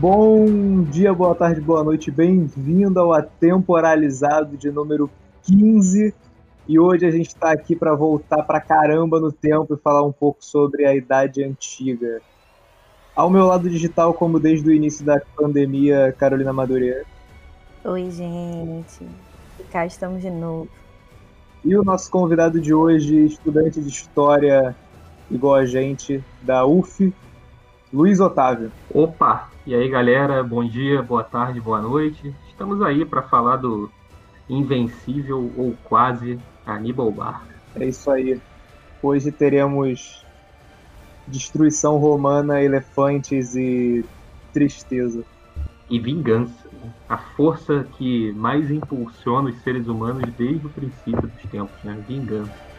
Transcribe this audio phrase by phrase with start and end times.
[0.00, 5.10] Bom dia, boa tarde, boa noite, bem-vindo ao Atemporalizado de número
[5.42, 6.14] 15.
[6.66, 10.10] E hoje a gente está aqui para voltar para caramba no tempo e falar um
[10.10, 12.22] pouco sobre a Idade Antiga.
[13.14, 17.04] Ao meu lado digital, como desde o início da pandemia, Carolina Madureira.
[17.84, 19.06] Oi, gente.
[19.70, 20.66] Cá estamos de novo.
[21.62, 24.74] E o nosso convidado de hoje, estudante de História
[25.30, 27.12] igual a gente, da UF,
[27.92, 28.72] Luiz Otávio.
[28.94, 29.49] Opa!
[29.66, 30.42] E aí, galera?
[30.42, 32.34] Bom dia, boa tarde, boa noite.
[32.48, 33.90] Estamos aí para falar do
[34.48, 37.54] invencível ou quase Aníbal Barca.
[37.76, 38.40] É isso aí.
[39.02, 40.24] Hoje teremos
[41.26, 44.02] destruição romana, elefantes e
[44.50, 45.22] tristeza.
[45.90, 46.66] E vingança.
[46.72, 46.90] Né?
[47.06, 52.02] A força que mais impulsiona os seres humanos desde o princípio dos tempos, né?
[52.08, 52.69] Vingança.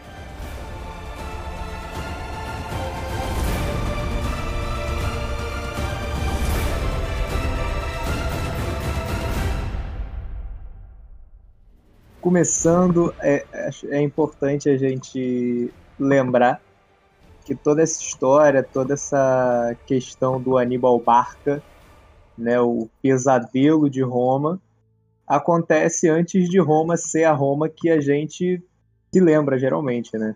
[12.22, 13.46] Começando, é,
[13.86, 16.62] é importante a gente lembrar
[17.44, 21.62] que toda essa história, toda essa questão do Aníbal Barca,
[22.38, 24.62] né, o pesadelo de Roma,
[25.28, 28.64] acontece antes de Roma ser a Roma que a gente
[29.12, 30.36] se lembra geralmente, né?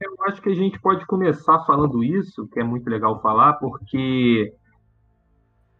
[0.00, 4.52] Eu acho que a gente pode começar falando isso, que é muito legal falar, porque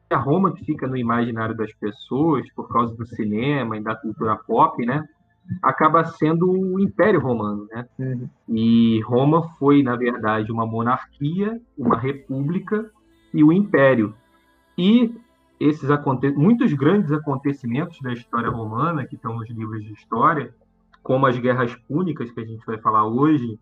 [0.09, 4.37] a Roma que fica no imaginário das pessoas por causa do cinema e da cultura
[4.37, 5.07] pop, né?
[5.63, 7.87] Acaba sendo o Império Romano, né?
[7.99, 8.29] Uhum.
[8.49, 12.91] E Roma foi, na verdade, uma monarquia, uma república
[13.33, 14.15] e o Império.
[14.77, 15.15] E
[15.59, 15.89] esses
[16.37, 20.55] muitos grandes acontecimentos da história romana que estão nos livros de história,
[21.03, 23.59] como as guerras púnicas que a gente vai falar hoje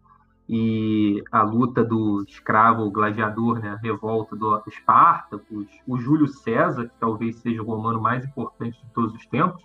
[0.48, 6.98] e a luta do escravo gladiador, né, a revolta do Espartacus, o Júlio César, que
[6.98, 9.62] talvez seja o romano mais importante de todos os tempos,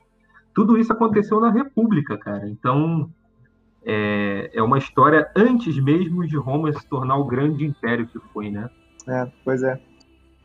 [0.57, 2.50] tudo isso aconteceu na República, cara.
[2.50, 3.07] Então,
[3.85, 8.50] é, é uma história antes mesmo de Roma se tornar o grande império que foi,
[8.50, 8.68] né?
[9.07, 9.79] É, pois é.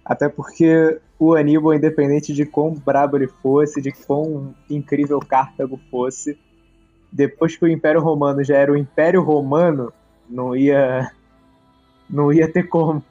[0.05, 6.39] Até porque o Aníbal, independente de quão brabo ele fosse, de quão incrível Cartago fosse,
[7.11, 9.91] depois que o Império Romano já era o Império Romano,
[10.29, 11.11] não ia
[12.11, 13.03] não ia ter como.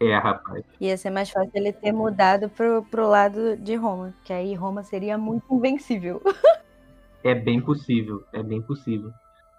[0.00, 0.64] É, rapaz.
[0.80, 4.82] Ia ser mais fácil ele ter mudado pro, pro lado de Roma, que aí Roma
[4.82, 6.22] seria muito invencível.
[7.22, 9.12] é bem possível, é bem possível.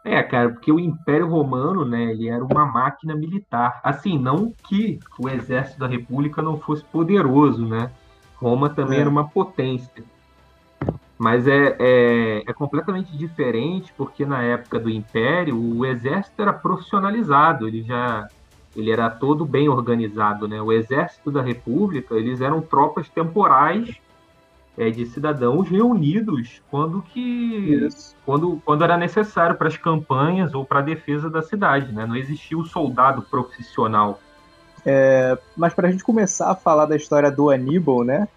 [0.04, 3.80] É, cara, porque o Império Romano, né, ele era uma máquina militar.
[3.84, 7.92] Assim, não que o exército da República não fosse poderoso, né?
[8.36, 9.02] Roma também é.
[9.02, 10.04] era uma potência.
[11.20, 17.68] Mas é, é, é, completamente diferente, porque na época do Império, o exército era profissionalizado,
[17.68, 18.28] ele já
[18.76, 20.62] ele era todo bem organizado, né?
[20.62, 23.96] O exército da República, eles eram tropas temporais
[24.78, 27.90] é, de cidadãos reunidos quando que
[28.26, 32.06] quando, quando era necessário para as campanhas ou para a defesa da cidade, né?
[32.06, 34.20] Não existia o soldado profissional.
[34.86, 38.28] É, mas para a gente começar a falar da história do Aníbal, né?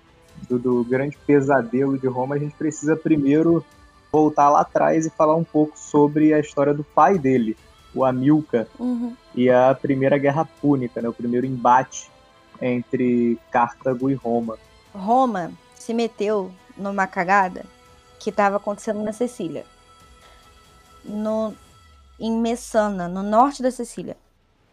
[0.49, 3.65] Do, do grande pesadelo de Roma, a gente precisa primeiro
[4.11, 7.57] voltar lá atrás e falar um pouco sobre a história do pai dele,
[7.95, 9.15] o Amilcar uhum.
[9.35, 12.11] e a Primeira Guerra Púnica, né, o primeiro embate
[12.61, 14.59] entre Cartago e Roma.
[14.95, 17.65] Roma se meteu numa cagada
[18.19, 19.65] que estava acontecendo na Sicília.
[21.05, 21.55] No,
[22.19, 24.17] em Messana, no norte da Sicília,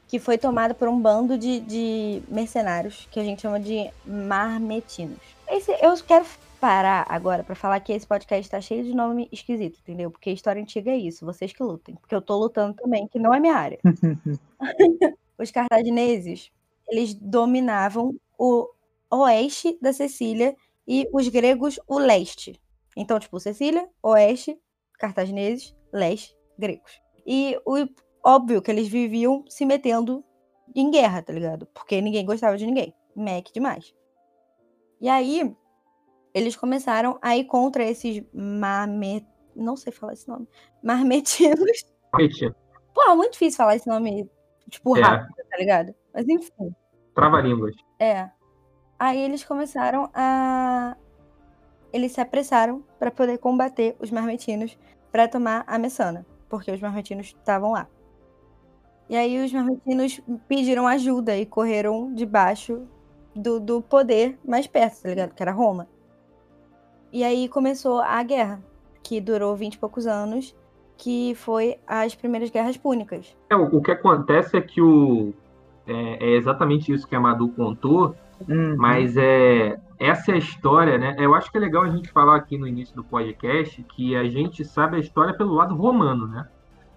[0.07, 5.19] que foi tomada por um bando de, de mercenários que a gente chama de marmetinos.
[5.49, 6.25] Esse, eu quero
[6.61, 10.11] parar agora para falar que esse podcast tá cheio de nome esquisito, entendeu?
[10.11, 11.95] Porque história antiga é isso, vocês que lutem.
[11.95, 13.79] Porque eu tô lutando também, que não é minha área.
[15.39, 16.51] Os cartagineses,
[16.88, 18.69] eles dominavam o
[19.09, 20.56] oeste da Sicília
[20.88, 22.62] e os gregos o leste.
[22.95, 24.56] Então, tipo, Sicília, oeste,
[25.00, 27.01] cartagineses, leste, gregos.
[27.25, 27.88] E o
[28.24, 30.24] óbvio que eles viviam se metendo
[30.75, 31.65] em guerra, tá ligado?
[31.74, 32.94] Porque ninguém gostava de ninguém.
[33.15, 33.95] Mac demais.
[35.00, 35.56] E aí,
[36.33, 39.25] eles começaram a ir contra esses marmet...
[39.56, 40.48] Não sei falar esse nome.
[40.81, 41.86] Marmetinos.
[42.13, 42.56] Marmetino.
[42.94, 44.30] Pô, é muito difícil falar esse nome,
[44.69, 45.01] tipo, é.
[45.01, 45.95] rápido, tá ligado?
[46.13, 46.75] Mas enfim.
[47.13, 47.75] Trava-línguas.
[48.00, 48.30] É.
[48.98, 50.95] Aí eles começaram a...
[51.92, 54.77] Eles se apressaram para poder combater os marmetinos
[55.12, 57.88] para tomar a Messana, porque os marmetinos estavam lá.
[59.10, 62.88] E aí os marmetinos pediram ajuda e correram debaixo
[63.36, 65.34] do, do poder mais perto, tá ligado?
[65.34, 65.89] Que era Roma.
[67.12, 68.60] E aí começou a guerra,
[69.04, 70.56] que durou vinte e poucos anos,
[70.98, 73.36] que foi as primeiras guerras púnicas.
[73.50, 75.34] É, o que acontece é que o,
[75.88, 78.16] é, é exatamente isso que a Madu contou,
[78.48, 78.75] Uhum.
[78.78, 81.16] Mas é, essa é a história, né?
[81.19, 84.24] Eu acho que é legal a gente falar aqui no início do podcast que a
[84.25, 86.48] gente sabe a história pelo lado romano, né?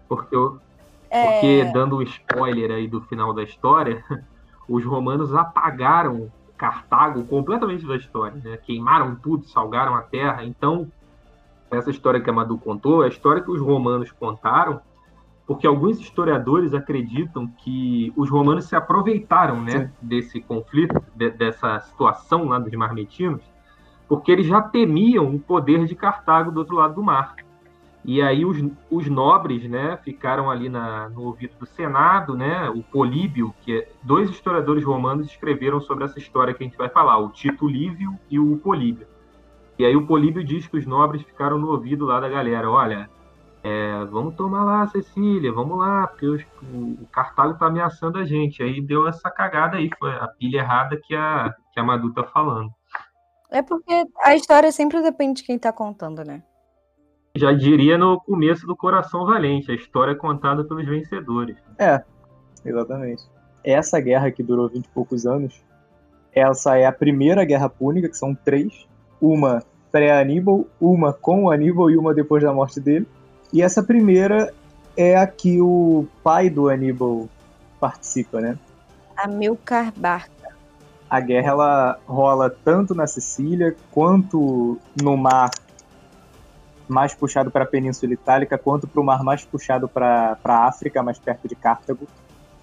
[0.08, 0.58] Porque, eu,
[1.10, 1.32] é...
[1.32, 4.02] porque dando o um spoiler aí do final da história,
[4.68, 6.30] os romanos apagaram
[6.64, 8.56] Cartago completamente da história, né?
[8.56, 10.46] Queimaram tudo, salgaram a terra.
[10.46, 10.90] Então,
[11.70, 14.80] essa história que a Madu contou, é a história que os romanos contaram,
[15.46, 22.46] porque alguns historiadores acreditam que os romanos se aproveitaram, né, desse conflito, de, dessa situação
[22.46, 23.42] lá dos marmetinos,
[24.08, 27.36] porque eles já temiam o poder de Cartago do outro lado do mar.
[28.04, 28.58] E aí os,
[28.90, 33.88] os nobres, né, ficaram ali na, no ouvido do Senado, né, o Políbio, que é,
[34.02, 38.18] dois historiadores romanos escreveram sobre essa história que a gente vai falar, o Tito Lívio
[38.30, 39.06] e o Políbio.
[39.78, 43.08] E aí o Políbio diz que os nobres ficaram no ouvido lá da galera, olha,
[43.62, 48.24] é, vamos tomar lá, Cecília, vamos lá, porque os, o, o, Cartago tá ameaçando a
[48.24, 48.62] gente.
[48.62, 52.24] Aí deu essa cagada aí, foi a pilha errada que a, que a Madu tá
[52.24, 52.70] falando.
[53.50, 56.42] É porque a história sempre depende de quem tá contando, né?
[57.36, 61.56] Já diria no começo do Coração Valente, a história é contada pelos vencedores.
[61.78, 62.00] É,
[62.64, 63.24] exatamente.
[63.64, 65.60] Essa guerra que durou 20 e poucos anos,
[66.32, 68.86] essa é a primeira guerra púnica, que são três.
[69.20, 73.06] Uma pré-Aníbal, uma com o Aníbal e uma depois da morte dele.
[73.52, 74.54] E essa primeira
[74.96, 77.28] é a que o pai do Aníbal
[77.80, 78.56] participa, né?
[79.16, 80.30] Amilcar Barca.
[81.10, 85.50] A guerra ela rola tanto na Sicília quanto no mar
[86.88, 91.02] mais puxado para a Península Itálica, quanto para o mar mais puxado para a África,
[91.02, 92.06] mais perto de Cartago.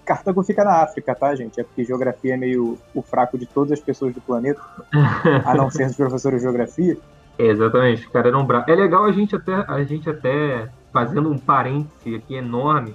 [0.04, 1.60] Cartago fica na África, tá, gente?
[1.60, 4.60] É porque geografia é meio o fraco de todas as pessoas do planeta,
[5.44, 6.96] a não ser os professores de geografia.
[7.38, 8.68] É, exatamente, cara eram bravos.
[8.68, 12.94] É legal a gente até, a gente até fazendo um parêntese aqui enorme,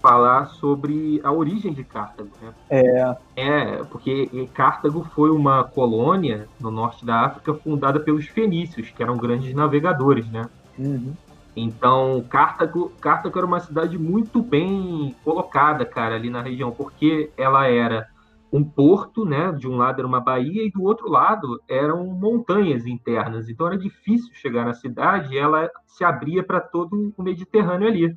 [0.00, 2.30] falar sobre a origem de Cartago.
[2.42, 2.52] Né?
[2.68, 3.16] É.
[3.36, 9.16] É, porque Cartago foi uma colônia no norte da África fundada pelos fenícios, que eram
[9.16, 10.42] grandes navegadores, né?
[10.78, 11.14] Uhum.
[11.54, 17.66] Então, Cartago, Cartago era uma cidade muito bem colocada, cara, ali na região, porque ela
[17.66, 18.08] era
[18.52, 19.50] um porto, né?
[19.52, 23.48] De um lado era uma baía e do outro lado eram montanhas internas.
[23.48, 28.16] Então era difícil chegar na cidade e ela se abria para todo o Mediterrâneo ali.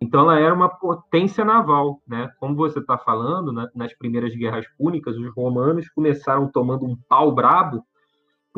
[0.00, 2.30] Então ela era uma potência naval, né?
[2.38, 3.68] Como você está falando, né?
[3.74, 7.84] nas primeiras guerras púnicas, os romanos começaram tomando um pau brabo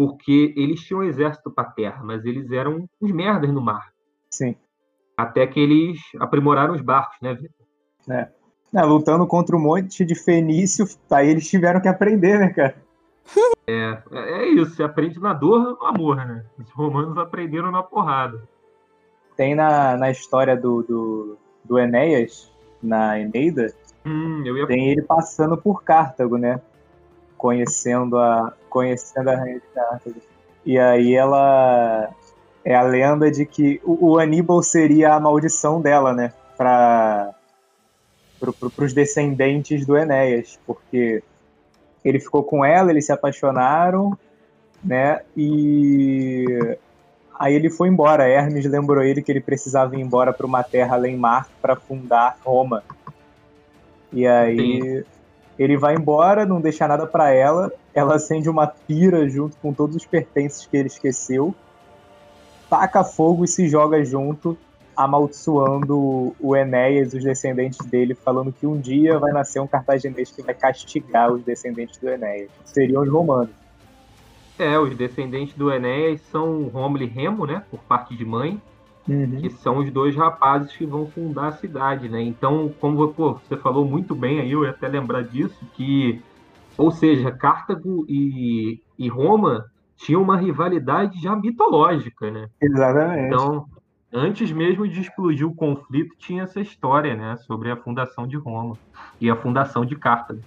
[0.00, 3.92] porque eles tinham um exército para terra, mas eles eram uns merdas no mar.
[4.30, 4.56] Sim.
[5.14, 7.66] Até que eles aprimoraram os barcos, né, Vitor?
[8.08, 8.30] É.
[8.76, 8.82] é.
[8.82, 12.76] Lutando contra um monte de fenício, aí eles tiveram que aprender, né, cara?
[13.66, 16.46] É, é isso, você aprende na dor no amor, né?
[16.58, 18.42] Os romanos aprenderam na porrada.
[19.36, 22.50] Tem na, na história do, do, do Enéas,
[22.82, 23.66] na Eneida,
[24.06, 24.66] hum, ia...
[24.66, 26.58] tem ele passando por Cartago, né?
[27.36, 30.14] Conhecendo a, conhecendo a rainha de Cartago.
[30.64, 32.08] E aí ela
[32.64, 36.32] é a lenda de que o, o Aníbal seria a maldição dela, né?
[36.56, 37.34] Para
[38.38, 41.22] pro, pro, os descendentes do Enéas, porque
[42.02, 44.16] ele ficou com ela, eles se apaixonaram,
[44.82, 45.20] né?
[45.36, 46.46] E
[47.38, 48.28] aí ele foi embora.
[48.28, 52.38] Hermes lembrou ele que ele precisava ir embora para uma terra além mar para fundar
[52.44, 52.82] Roma.
[54.12, 55.20] E aí Sim
[55.60, 57.70] ele vai embora, não deixa nada para ela.
[57.94, 61.54] Ela acende uma pira junto com todos os pertences que ele esqueceu,
[62.68, 64.56] taca fogo e se joga junto,
[64.96, 70.42] amaldiçoando o Enéas, os descendentes dele, falando que um dia vai nascer um cartaginês que
[70.42, 72.50] vai castigar os descendentes do Enéas.
[72.64, 73.50] Seriam os romanos.
[74.58, 78.60] É, os descendentes do Enéas são Romulo e Remo, né, por parte de mãe,
[79.08, 79.40] uhum.
[79.40, 82.20] que são os dois rapazes que vão fundar a cidade, né?
[82.20, 86.20] Então, como pô, você falou muito bem aí, eu ia até lembrar disso, que,
[86.76, 92.48] ou seja, Cartago e, e Roma tinham uma rivalidade já mitológica, né?
[92.60, 93.26] Exatamente.
[93.26, 93.66] Então,
[94.12, 98.76] antes mesmo de explodir o conflito, tinha essa história, né, sobre a fundação de Roma
[99.20, 100.40] e a fundação de Cartago.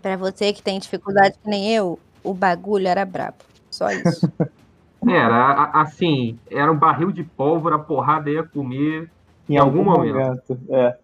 [0.00, 3.38] Para você que tem dificuldade que nem eu, o bagulho era brabo.
[3.70, 4.30] Só isso.
[5.08, 9.10] Era, assim, era um barril de pólvora, a porrada ia comer
[9.48, 10.14] em, em algum, algum, momento.
[10.14, 10.58] momento.
[10.68, 10.98] É.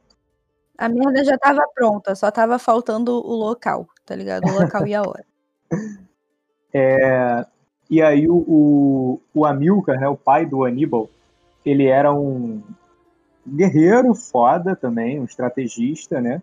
[0.78, 4.45] A merda já tava pronta, só tava faltando o local, tá ligado?
[4.49, 5.25] O local e a hora.
[6.78, 7.47] É,
[7.88, 11.09] e aí o, o, o Amilcar, né, o pai do Aníbal,
[11.64, 12.62] ele era um
[13.49, 16.42] guerreiro foda também, um estrategista, né?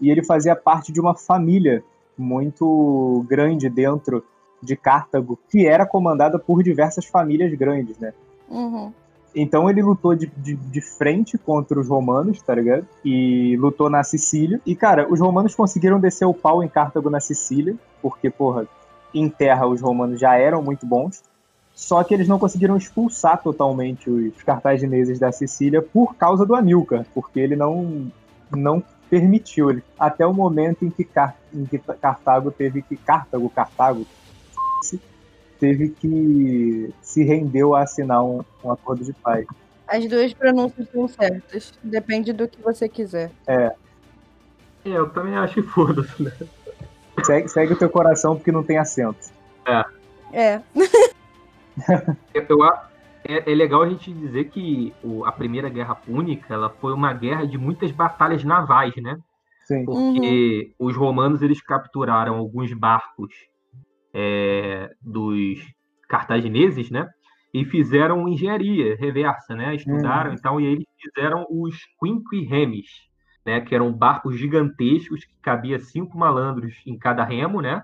[0.00, 1.82] E ele fazia parte de uma família
[2.16, 4.24] muito grande dentro
[4.62, 8.12] de Cartago, que era comandada por diversas famílias grandes, né?
[8.48, 8.92] Uhum.
[9.34, 12.86] Então ele lutou de, de, de, frente contra os romanos, tá ligado?
[13.04, 14.60] E lutou na Sicília.
[14.64, 18.66] E, cara, os romanos conseguiram descer o pau em Cartago na Sicília, porque, porra,
[19.12, 21.22] em terra os romanos já eram muito bons,
[21.74, 27.04] só que eles não conseguiram expulsar totalmente os cartagineses da Sicília por causa do Amilcar,
[27.12, 28.10] porque ele não,
[28.50, 32.96] não permitiu, ele, até o momento em que, Car, em que Cartago teve que.
[32.96, 34.06] Cartago, Cartago,
[35.64, 39.46] teve que se rendeu a assinar um, um acordo de paz.
[39.88, 41.72] As duas pronúncias são certas.
[41.82, 43.30] Depende do que você quiser.
[43.46, 43.72] É.
[44.84, 46.32] É, eu também acho que foda-se, né?
[47.24, 49.30] Segue, segue o teu coração porque não tem acento.
[49.66, 49.84] É.
[50.32, 50.62] É.
[52.32, 52.88] Eu, eu a-
[53.24, 57.12] é, é legal a gente dizer que o- a Primeira Guerra Púnica ela foi uma
[57.12, 59.18] guerra de muitas batalhas navais, né?
[59.66, 59.84] Sim.
[59.84, 63.32] Porque os romanos eles capturaram alguns barcos
[64.14, 65.58] é, dos
[66.08, 67.10] cartagineses, né?
[67.52, 69.74] E fizeram engenharia reversa, né?
[69.74, 70.36] Estudaram Uhum.
[70.36, 72.86] então e eles fizeram os quinquiremes,
[73.44, 73.60] né?
[73.60, 77.82] Que eram barcos gigantescos que cabia cinco malandros em cada remo, né?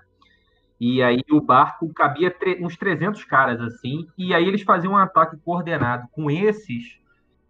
[0.79, 5.37] E aí o barco cabia uns 300 caras assim, e aí eles faziam um ataque
[5.45, 6.99] coordenado com esses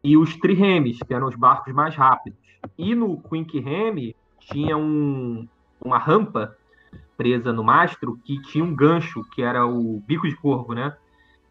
[0.04, 2.40] e os triremes, que eram os barcos mais rápidos.
[2.78, 5.48] E no Quink Reme tinha um,
[5.80, 6.56] uma rampa
[7.22, 10.96] presa no mastro que tinha um gancho, que era o bico de corvo, né?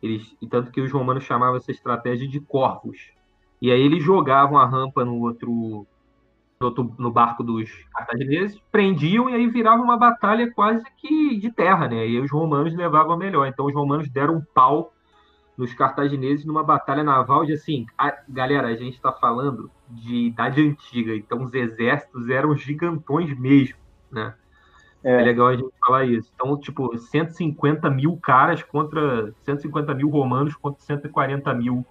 [0.03, 2.99] Eles, e tanto que os romanos chamavam essa estratégia de corvos.
[3.63, 5.87] E aí eles jogavam a rampa no outro,
[6.61, 11.53] no, outro- no barco dos cartagineses, prendiam e aí virava uma batalha quase que de
[11.53, 12.09] terra, né?
[12.09, 13.47] E os romanos levavam a melhor.
[13.47, 14.93] Então os romanos deram um pau
[15.57, 20.63] nos cartagineses numa batalha naval de assim, a- galera, a gente está falando de idade
[20.63, 23.79] antiga, então os exércitos eram gigantões mesmo,
[24.11, 24.35] né?
[25.03, 25.13] É.
[25.13, 25.23] É.
[25.23, 26.31] legal a gente falar isso.
[26.35, 31.85] Então, tipo, 150 mil caras contra 150 mil romanos contra 140 mil.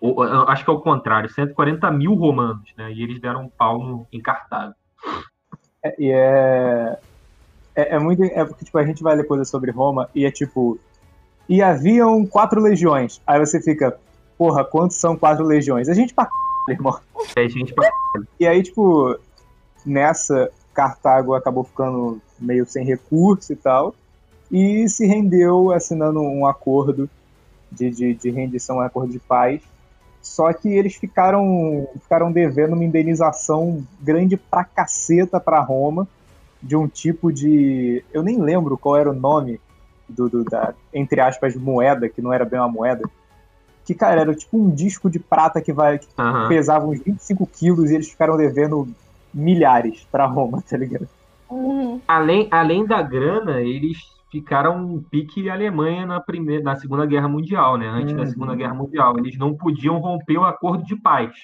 [0.00, 2.92] ou, acho que é o contrário, 140 mil romanos, né?
[2.92, 4.74] E eles deram um pau no, em Cartago.
[5.84, 6.98] É, e é,
[7.76, 7.94] é.
[7.96, 8.22] É muito.
[8.24, 10.78] É porque, tipo, a gente vai ler coisa sobre Roma e é tipo.
[11.48, 13.20] E haviam quatro legiões.
[13.26, 13.96] Aí você fica,
[14.38, 15.88] porra, quantos são quatro legiões?
[15.88, 16.72] A gente pra c...
[16.72, 16.98] irmão.
[17.36, 17.90] É, gente, pra-
[18.38, 19.16] E aí, tipo,
[19.84, 23.94] nessa, Cartago acabou ficando meio sem recurso e tal,
[24.50, 27.08] e se rendeu assinando um acordo
[27.70, 29.60] de, de, de rendição, um acordo de paz.
[30.20, 36.06] Só que eles ficaram, ficaram devendo uma indenização grande pra caceta pra Roma,
[36.62, 38.04] de um tipo de.
[38.12, 39.60] Eu nem lembro qual era o nome
[40.08, 43.02] do, do- da, entre aspas, moeda, que não era bem uma moeda.
[43.84, 46.46] Que, cara, era tipo um disco de prata que vai, que Aham.
[46.48, 48.88] pesava uns 25 quilos e eles ficaram devendo
[49.32, 51.08] milhares pra Roma, tá ligado?
[51.50, 52.00] Uhum.
[52.08, 53.98] além, além da grana, eles
[54.30, 57.86] ficaram um pique Alemanha na primeira, na Segunda Guerra Mundial, né?
[57.88, 58.26] Antes da Uhum.
[58.26, 61.34] Segunda Guerra Mundial, eles não podiam romper o acordo de paz,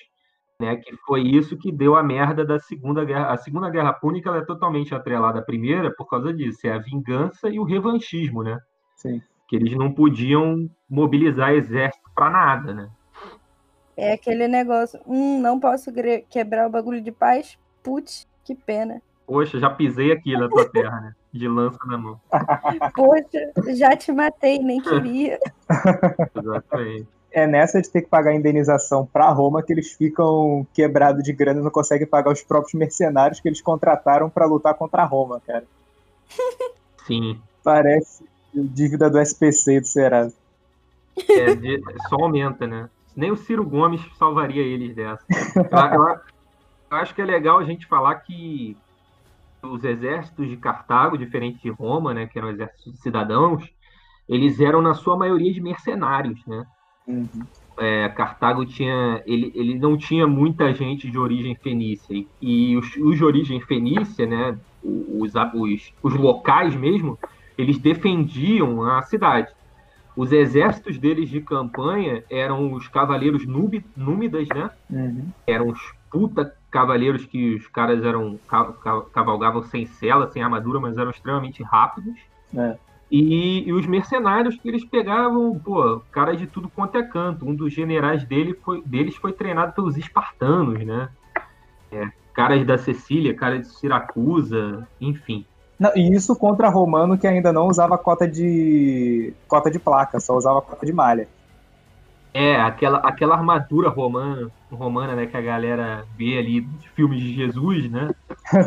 [0.58, 0.76] né?
[0.76, 3.26] Que foi isso que deu a merda da Segunda Guerra.
[3.30, 6.78] A Segunda Guerra Púnica ela é totalmente atrelada à primeira por causa disso, é a
[6.78, 8.58] vingança e o revanchismo, né?
[8.96, 9.20] Sim.
[9.46, 12.88] Que eles não podiam mobilizar exército para nada, né?
[13.94, 14.98] É aquele negócio.
[15.06, 15.90] Hum, não posso
[16.30, 17.58] quebrar o bagulho de paz.
[17.88, 19.00] Putz, que pena.
[19.26, 21.14] Poxa, já pisei aqui na tua terra, né?
[21.32, 22.20] De lança na mão.
[22.94, 25.38] Poxa, já te matei, nem queria.
[26.34, 27.08] Exatamente.
[27.30, 31.32] É nessa de ter que pagar a indenização pra Roma que eles ficam quebrados de
[31.32, 35.06] grana e não conseguem pagar os próprios mercenários que eles contrataram pra lutar contra a
[35.06, 35.64] Roma, cara.
[37.06, 37.40] Sim.
[37.64, 40.34] Parece dívida do SPC e do Serasa.
[41.18, 42.88] É, só aumenta, né?
[43.16, 45.22] Nem o Ciro Gomes salvaria eles dessa.
[45.56, 46.20] Eu, eu-
[46.90, 48.76] eu acho que é legal a gente falar que
[49.62, 53.68] os exércitos de Cartago, diferente de Roma, né, que eram exércitos de cidadãos,
[54.28, 56.64] eles eram na sua maioria de mercenários, né?
[57.06, 57.28] Uhum.
[57.78, 62.96] É, Cartago tinha, ele, ele não tinha muita gente de origem fenícia e, e os,
[62.96, 67.18] os de origem fenícia, né, os, os, os locais mesmo,
[67.56, 69.48] eles defendiam a cidade.
[70.16, 74.68] Os exércitos deles de campanha eram os cavaleiros núbi- númidas, né?
[74.90, 75.28] Uhum.
[75.46, 75.80] Eram os
[76.10, 81.10] puta cavaleiros que os caras eram ca- ca- cavalgavam sem cela, sem armadura, mas eram
[81.10, 82.14] extremamente rápidos.
[82.56, 82.76] É.
[83.10, 87.48] E, e os mercenários que eles pegavam, pô, caras de tudo quanto é canto.
[87.48, 91.08] Um dos generais dele foi, deles foi treinado pelos espartanos, né?
[91.90, 95.46] É, caras da Sicília, caras de Siracusa, enfim.
[95.78, 100.36] Não, e isso contra romano que ainda não usava cota de cota de placa, só
[100.36, 101.28] usava cota de malha.
[102.32, 107.34] É, aquela, aquela armadura romana, romana, né, que a galera vê ali de filmes de
[107.34, 108.10] Jesus, né?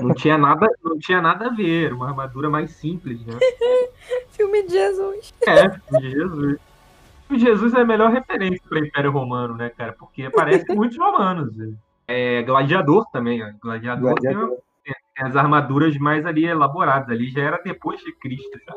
[0.02, 3.38] Não tinha nada, não tinha nada a ver, uma armadura mais simples, né?
[4.32, 5.34] Filme de Jesus.
[5.48, 6.60] É, filme de Jesus.
[7.30, 9.94] O Jesus é a melhor referência para o Império Romano, né, cara?
[9.94, 11.56] Porque aparece muitos romanos.
[12.06, 13.52] É Gladiador também, ó.
[13.62, 14.58] Gladiador, Gladiador.
[14.84, 17.10] tem as armaduras mais ali elaboradas.
[17.10, 18.76] Ali já era depois de Cristo, já.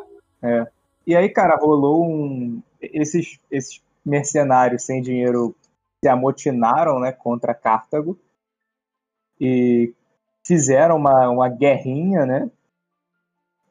[0.48, 0.66] É.
[1.04, 2.62] E aí, cara, rolou um.
[2.80, 5.54] Esses, esses mercenários sem dinheiro
[6.02, 8.18] se amotinaram né, contra Cartago
[9.40, 9.92] e
[10.46, 12.50] fizeram uma, uma guerrinha, né?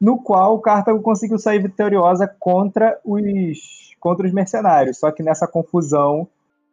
[0.01, 4.97] No qual Cartago conseguiu sair vitoriosa contra os, contra os mercenários.
[4.97, 6.27] Só que nessa confusão,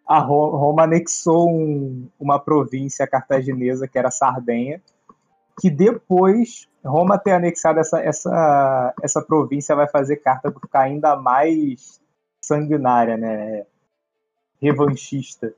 [0.06, 4.82] a Roma anexou um, uma província cartaginesa, que era Sardenha,
[5.60, 11.99] que depois Roma ter anexado essa, essa, essa província vai fazer Cartago ficar ainda mais
[12.40, 13.66] sanguinária, né?
[14.60, 15.54] Revanchista.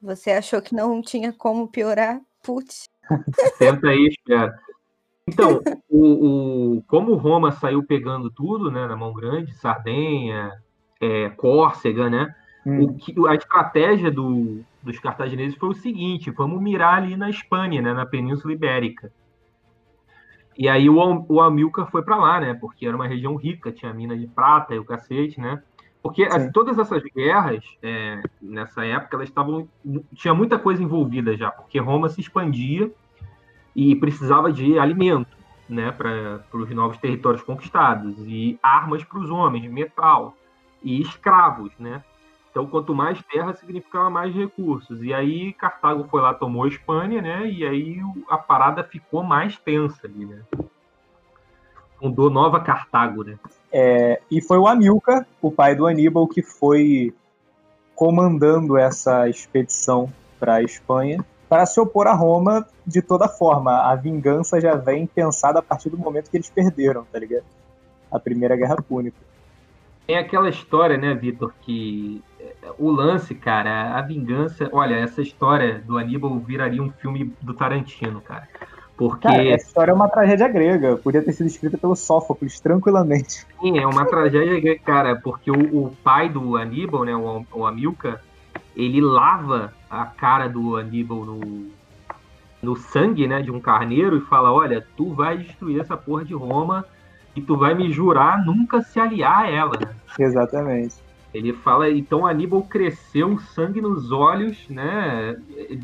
[0.00, 2.20] Você achou que não tinha como piorar?
[2.42, 2.88] Putz.
[3.58, 4.58] Tenta aí, espera.
[5.28, 10.52] Então, o, o, como Roma saiu pegando tudo né, na mão grande, Sardenha,
[11.00, 12.34] é, Córcega, né?
[12.66, 12.84] Hum.
[12.84, 17.80] O que, a estratégia do, dos cartagineses foi o seguinte: vamos mirar ali na Espanha,
[17.80, 19.12] né, na Península Ibérica.
[20.58, 22.54] E aí o, o Amilcar foi para lá, né?
[22.54, 25.62] Porque era uma região rica, tinha mina de prata e o cacete, né?
[26.02, 29.68] Porque todas essas guerras, é, nessa época, elas estavam.
[30.14, 32.90] Tinha muita coisa envolvida já, porque Roma se expandia
[33.76, 35.40] e precisava de alimento
[35.70, 40.34] né, para os novos territórios conquistados, e armas para os homens, metal,
[40.82, 41.72] e escravos.
[41.78, 42.02] Né?
[42.50, 45.02] Então, quanto mais terra, significava mais recursos.
[45.02, 47.48] E aí, Cartago foi lá, tomou a Espanha, né?
[47.48, 50.26] e aí a parada ficou mais tensa ali.
[50.26, 50.42] Né?
[51.98, 53.38] Fundou Nova Cartago, né?
[53.72, 57.14] É, e foi o Amilcar, o pai do Aníbal, que foi
[57.94, 63.72] comandando essa expedição para a Espanha para se opor a Roma de toda forma.
[63.90, 67.44] A vingança já vem pensada a partir do momento que eles perderam, tá ligado?
[68.08, 69.18] A Primeira Guerra Púnica.
[70.06, 74.68] Tem aquela história, né, Vitor, que é, o lance, cara, a vingança.
[74.72, 78.48] Olha, essa história do Aníbal viraria um filme do Tarantino, cara.
[79.00, 79.26] Porque...
[79.26, 80.94] Cara, essa história é uma tragédia grega.
[80.98, 83.46] Podia ter sido escrita pelo Sófocles, tranquilamente.
[83.58, 85.54] Sim, é uma tragédia grega, cara, porque o,
[85.86, 88.20] o pai do Aníbal, né, o, o Amilcar,
[88.76, 91.70] ele lava a cara do Aníbal no,
[92.62, 96.34] no sangue, né, de um carneiro e fala, olha, tu vai destruir essa porra de
[96.34, 96.84] Roma
[97.34, 99.78] e tu vai me jurar nunca se aliar a ela.
[100.18, 100.96] Exatamente.
[101.32, 105.36] Ele fala, então Aníbal cresceu sangue nos olhos, né?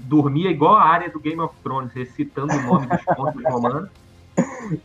[0.04, 3.88] Dormia igual a área do Game of Thrones, recitando o nome dos pontos romanos,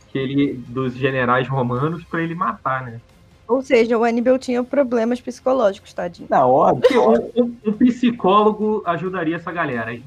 [0.08, 3.00] que ele, dos generais romanos, para ele matar, né?
[3.48, 6.28] Ou seja, o Aníbal tinha problemas psicológicos, tadinho.
[6.30, 7.10] Não, óbvio.
[7.10, 10.04] Um, um, um psicólogo ajudaria essa galera, hein?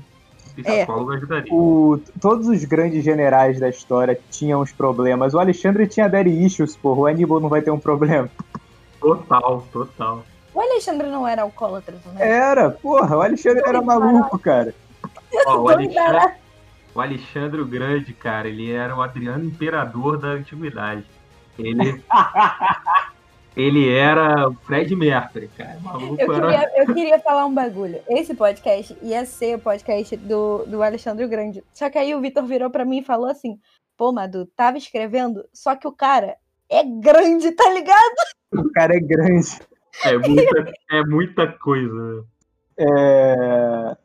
[0.57, 1.17] Um psicólogo é.
[1.17, 1.53] ajudaria.
[1.53, 5.33] O, todos os grandes generais da história tinham os problemas.
[5.33, 7.01] O Alexandre tinha daddy issues, porra.
[7.01, 8.29] O Aníbal não vai ter um problema.
[9.01, 10.23] Total, total.
[10.55, 12.23] O Alexandre não era alcoólatra também?
[12.23, 14.73] Era, porra, o Alexandre era maluco, cara.
[15.45, 16.33] Ó, o, Alexandre,
[16.95, 21.05] o Alexandre o Grande, cara, ele era o Adriano Imperador da Antiguidade.
[21.59, 22.01] Ele.
[23.55, 25.77] ele era o Fred Mercury, cara.
[25.81, 26.71] Maluco eu, queria, era...
[26.77, 27.99] eu queria falar um bagulho.
[28.07, 31.65] Esse podcast ia ser o podcast do, do Alexandre o Grande.
[31.73, 33.59] Só que aí o Vitor virou pra mim e falou assim:
[33.97, 36.37] pô, Madu, tava escrevendo, só que o cara
[36.69, 38.15] é grande, tá ligado?
[38.53, 39.59] O cara é grande.
[40.03, 42.25] É muita, é muita coisa.
[42.77, 43.97] É...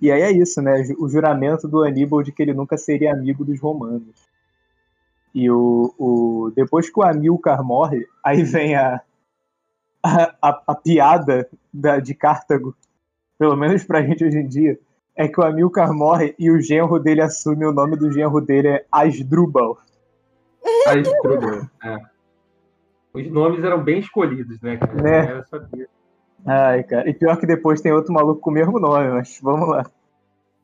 [0.00, 0.82] E aí é isso, né?
[0.98, 4.28] O juramento do Aníbal de que ele nunca seria amigo dos romanos.
[5.34, 6.52] E o, o...
[6.56, 9.00] depois que o Amilcar morre, aí vem a,
[10.02, 12.74] a, a, a piada da, de Cartago,
[13.38, 14.78] pelo menos pra gente hoje em dia,
[15.14, 18.68] é que o Amilcar morre e o genro dele assume o nome do genro dele
[18.68, 19.78] é Asdrubal.
[20.86, 21.98] Asdrubal, é.
[23.12, 24.94] Os nomes eram bem escolhidos, né, cara?
[24.94, 25.44] Né?
[26.46, 27.08] Ai, cara.
[27.08, 29.84] E pior que depois tem outro maluco com o mesmo nome, mas vamos lá.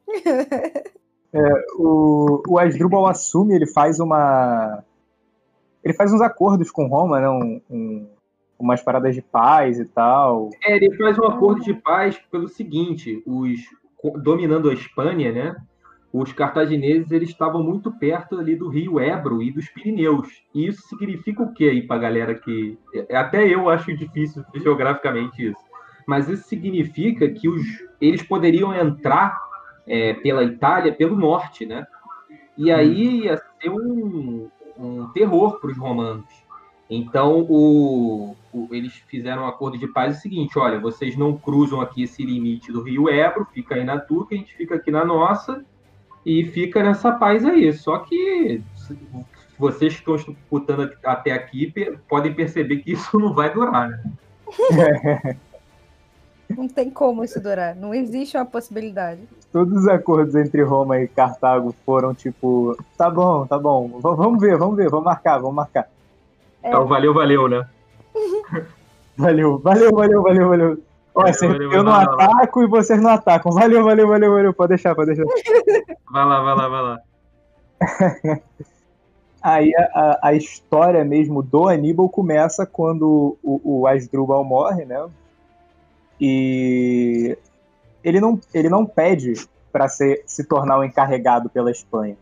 [1.33, 4.83] é, o, o Asdrubal assume, ele faz uma.
[5.85, 7.29] Ele faz uns acordos com Roma, né?
[7.29, 8.09] Um, um,
[8.59, 10.51] umas paradas de paz e tal.
[10.65, 13.61] É, ele faz um acordo de paz pelo seguinte: os
[14.17, 15.57] dominando a Espanha, né?
[16.23, 20.43] Os cartagineses eles estavam muito perto ali do rio Ebro e dos Pirineus.
[20.55, 24.45] E isso significa o que aí para a galera que é, até eu acho difícil
[24.55, 25.61] geograficamente isso.
[26.07, 27.67] Mas isso significa que os,
[28.01, 29.39] eles poderiam entrar
[29.87, 31.87] é, pela Itália pelo norte, né?
[32.57, 34.49] E aí ia ser um,
[34.79, 36.25] um terror para os romanos.
[36.89, 41.81] Então o, o, eles fizeram um acordo de paz o seguinte: olha, vocês não cruzam
[41.81, 45.05] aqui esse limite do rio Ebro, fica aí na que a gente fica aqui na
[45.05, 45.65] nossa
[46.27, 47.73] e fica nessa paz aí.
[47.73, 48.61] Só que
[49.57, 51.73] vocês que estão escutando até aqui
[52.09, 54.03] podem perceber que isso não vai durar, né?
[56.49, 57.75] Não tem como isso durar.
[57.75, 59.21] Não existe uma possibilidade.
[59.51, 64.57] Todos os acordos entre Roma e Cartago foram tipo, tá bom, tá bom, vamos ver,
[64.57, 65.89] vamos ver, vamos marcar, vamos marcar.
[66.63, 66.77] É.
[66.77, 67.69] o valeu, valeu, né?
[69.19, 70.79] valeu, valeu, valeu, valeu, valeu.
[71.17, 71.33] Olha,
[71.73, 73.51] eu não ataco e vocês não atacam.
[73.51, 74.53] Valeu, valeu, valeu, valeu.
[74.53, 75.25] Pode deixar, pode deixar.
[76.13, 76.99] Vai lá, vai lá, vai lá.
[79.43, 85.09] Aí a, a, história mesmo do Aníbal começa quando o, o Asdrubal morre, né?
[86.21, 87.39] E
[88.05, 89.35] ele não, ele não pede
[89.73, 92.17] para se tornar o encarregado pela Espanha.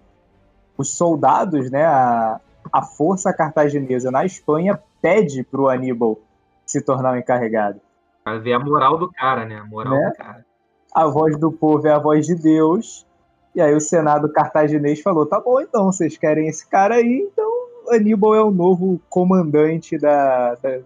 [0.76, 2.40] Os soldados, né, a,
[2.72, 6.18] a força cartaginesa na Espanha pede para o Aníbal
[6.66, 7.80] se tornar o encarregado.
[8.24, 9.58] Pra ver a moral do cara, né?
[9.58, 10.08] A moral né?
[10.08, 10.46] do cara.
[10.94, 13.06] A voz do povo é a voz de Deus.
[13.54, 17.68] E aí o Senado cartaginês falou: tá bom, então, vocês querem esse cara aí, então
[17.90, 20.80] Aníbal é o novo comandante da, da,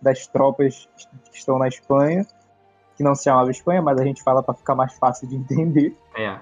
[0.00, 0.88] das tropas
[1.30, 2.26] que estão na Espanha,
[2.96, 5.96] que não se chamava Espanha, mas a gente fala para ficar mais fácil de entender.
[6.16, 6.38] É.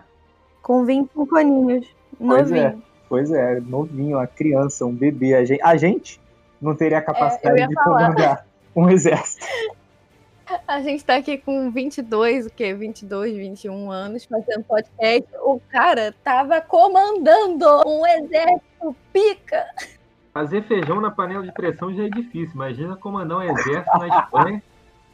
[0.63, 1.95] Com 25 aninhos.
[2.19, 2.83] Novinho.
[3.09, 5.35] Pois é, pois é, novinho, uma criança, um bebê.
[5.35, 6.21] A gente, a gente
[6.61, 8.13] não teria a capacidade é, de falar.
[8.13, 9.45] comandar um exército.
[10.67, 12.75] A gente tá aqui com 22, o quê?
[12.75, 15.29] 22, 21 anos fazendo podcast.
[15.43, 19.65] O cara tava comandando um exército pica.
[20.33, 22.55] Fazer feijão na panela de pressão já é difícil.
[22.55, 24.63] Imagina comandar um exército na Espanha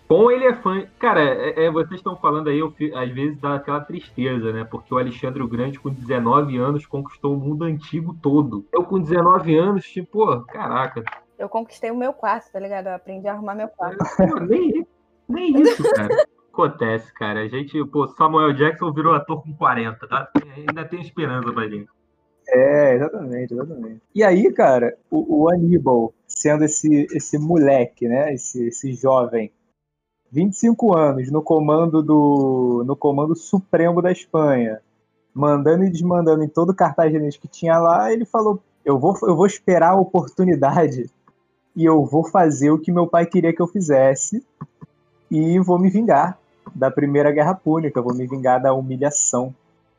[0.08, 0.88] com elefante.
[0.98, 4.64] Cara, é, é, vocês estão falando aí, eu, às vezes dá aquela tristeza, né?
[4.64, 8.64] Porque o Alexandre o Grande, com 19 anos, conquistou o mundo antigo todo.
[8.72, 11.02] Eu, com 19 anos, tipo, pô, caraca.
[11.38, 12.86] Eu conquistei o meu quarto, tá ligado?
[12.86, 13.98] Eu aprendi a arrumar meu quarto.
[14.16, 14.86] Pô, nem,
[15.28, 16.26] nem isso, cara.
[16.52, 17.40] Acontece, cara.
[17.40, 20.30] A gente, pô, Samuel Jackson virou ator com 40, tá?
[20.56, 21.88] Ainda tem esperança pra gente.
[22.48, 24.00] É, exatamente, exatamente.
[24.14, 28.32] E aí, cara, o, o Aníbal, sendo esse, esse moleque, né?
[28.32, 29.52] Esse, esse jovem,
[30.30, 32.84] 25 anos, no comando do.
[32.86, 34.80] no comando supremo da Espanha,
[35.34, 39.36] mandando e desmandando em todo o cartaginês que tinha lá, ele falou: eu vou, eu
[39.36, 41.10] vou esperar a oportunidade
[41.74, 44.44] e eu vou fazer o que meu pai queria que eu fizesse
[45.30, 46.38] e vou me vingar
[46.74, 49.54] da Primeira Guerra Púnica, vou me vingar da humilhação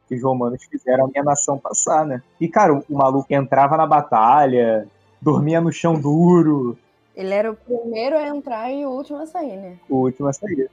[0.08, 2.22] que os romanos fizeram a minha nação passar, né?
[2.40, 4.88] E, cara, o, maluco entrava na batalha,
[5.22, 6.78] dormia no chão duro.
[7.16, 9.78] Ele era o primeiro a entrar e o último a sair, né?
[9.90, 10.70] O último a sair.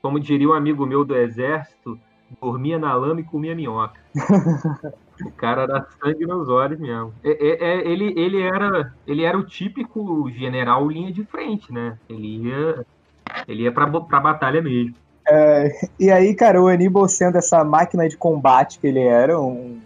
[0.00, 1.98] Como diria um amigo meu do exército,
[2.40, 4.00] dormia na lama e comia minhoca.
[5.24, 7.12] o cara era sangue nos olhos mesmo.
[7.22, 11.98] É, é, é, ele, ele, era, ele era o típico general linha de frente, né?
[12.08, 12.86] Ele ia
[13.46, 14.94] ele ia pra, pra batalha mesmo.
[15.28, 19.78] É, e aí, cara, o Aníbal sendo essa máquina de combate que ele era, um,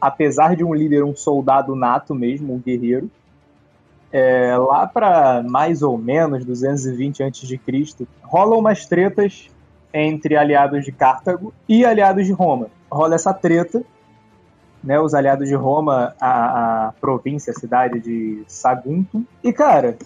[0.00, 3.10] apesar de um líder, um soldado nato mesmo, um guerreiro,
[4.10, 7.60] é, lá para mais ou menos 220 a.C.,
[8.22, 9.48] rolam umas tretas
[9.92, 12.68] entre aliados de Cartago e aliados de Roma.
[12.90, 13.82] Rola essa treta,
[14.82, 19.24] né, os aliados de Roma, a, a província, a cidade de Saguntum.
[19.44, 19.96] E, cara,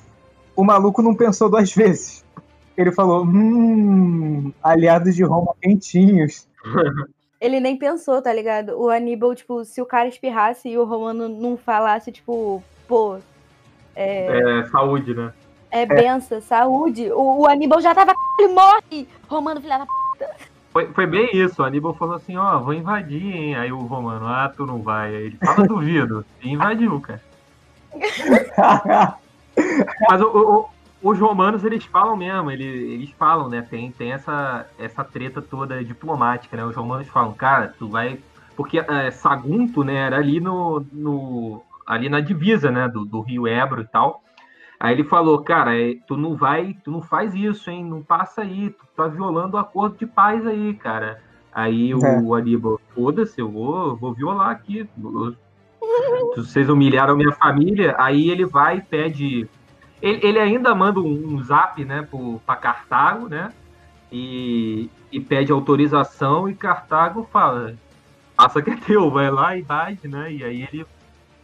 [0.54, 2.25] o maluco não pensou duas vezes
[2.76, 6.46] ele falou: hum, aliados de Roma quentinhos.
[7.38, 8.80] Ele nem pensou, tá ligado?
[8.80, 13.18] O Aníbal, tipo, se o cara espirrasse e o Romano não falasse, tipo, pô.
[13.94, 15.32] É, é saúde, né?
[15.70, 15.86] É, é.
[15.86, 17.10] benção, saúde.
[17.12, 18.14] O, o, Aníbal já tava.
[18.40, 19.06] Ele morre!
[19.28, 20.30] Romano, filha da puta.
[20.72, 21.60] Foi, foi bem isso.
[21.60, 23.54] O Aníbal falou assim: ó, vou invadir, hein?
[23.54, 25.14] Aí o Romano, ah, tu não vai.
[25.14, 26.24] Aí ele fala, duvido.
[26.42, 27.22] E invadiu, cara.
[30.10, 30.68] Mas o, o,
[31.06, 33.62] os romanos eles falam mesmo, eles, eles falam, né?
[33.62, 36.64] Tem, tem essa, essa treta toda diplomática, né?
[36.64, 38.18] Os romanos falam, cara, tu vai.
[38.56, 41.62] Porque é, Sagunto, né, era ali no, no.
[41.86, 42.88] ali na divisa, né?
[42.88, 44.22] Do, do Rio Ebro e tal.
[44.80, 47.84] Aí ele falou, cara, é, tu não vai, tu não faz isso, hein?
[47.84, 51.22] Não passa aí, tu tá violando o acordo de paz aí, cara.
[51.52, 52.20] Aí o, é.
[52.20, 54.88] o Aníbal, foda-se, eu vou, vou violar aqui.
[56.34, 57.94] Vocês humilharam minha família.
[57.98, 59.48] Aí ele vai e pede
[60.00, 62.06] ele, ele ainda manda um, um zap, né,
[62.44, 63.52] para Cartago, né?
[64.12, 67.74] E, e pede autorização e Cartago fala,
[68.36, 70.32] passa que é teu, vai lá e bate, né?
[70.32, 70.86] E aí ele,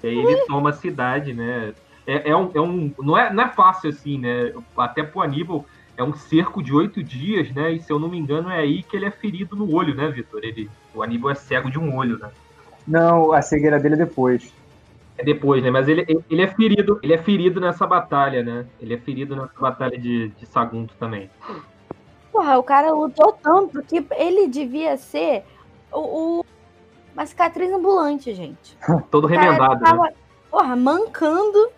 [0.03, 1.73] aí ele toma a cidade, né?
[2.07, 4.53] É, é, um, é um não, é, não é fácil assim, né?
[4.77, 5.65] Até pro Aníbal
[5.97, 7.73] é um cerco de oito dias, né?
[7.73, 10.09] E se eu não me engano é aí que ele é ferido no olho, né,
[10.09, 10.41] Vitor?
[10.43, 12.31] Ele, o Aníbal é cego de um olho, né?
[12.87, 14.53] Não, a cegueira dele é depois.
[15.19, 15.71] É depois, né?
[15.71, 18.67] Mas ele, ele é ferido, ele é ferido nessa batalha, né?
[18.81, 21.31] Ele é ferido nessa batalha de, de Sagunto também.
[22.33, 25.45] Porra, o cara lutou tanto que ele devia ser
[25.93, 26.01] o,
[26.41, 26.45] o...
[27.13, 28.77] uma cicatriz ambulante, gente.
[29.11, 29.91] Todo remendado, né?
[29.91, 30.13] tava, né?
[30.51, 31.71] Porra, mancando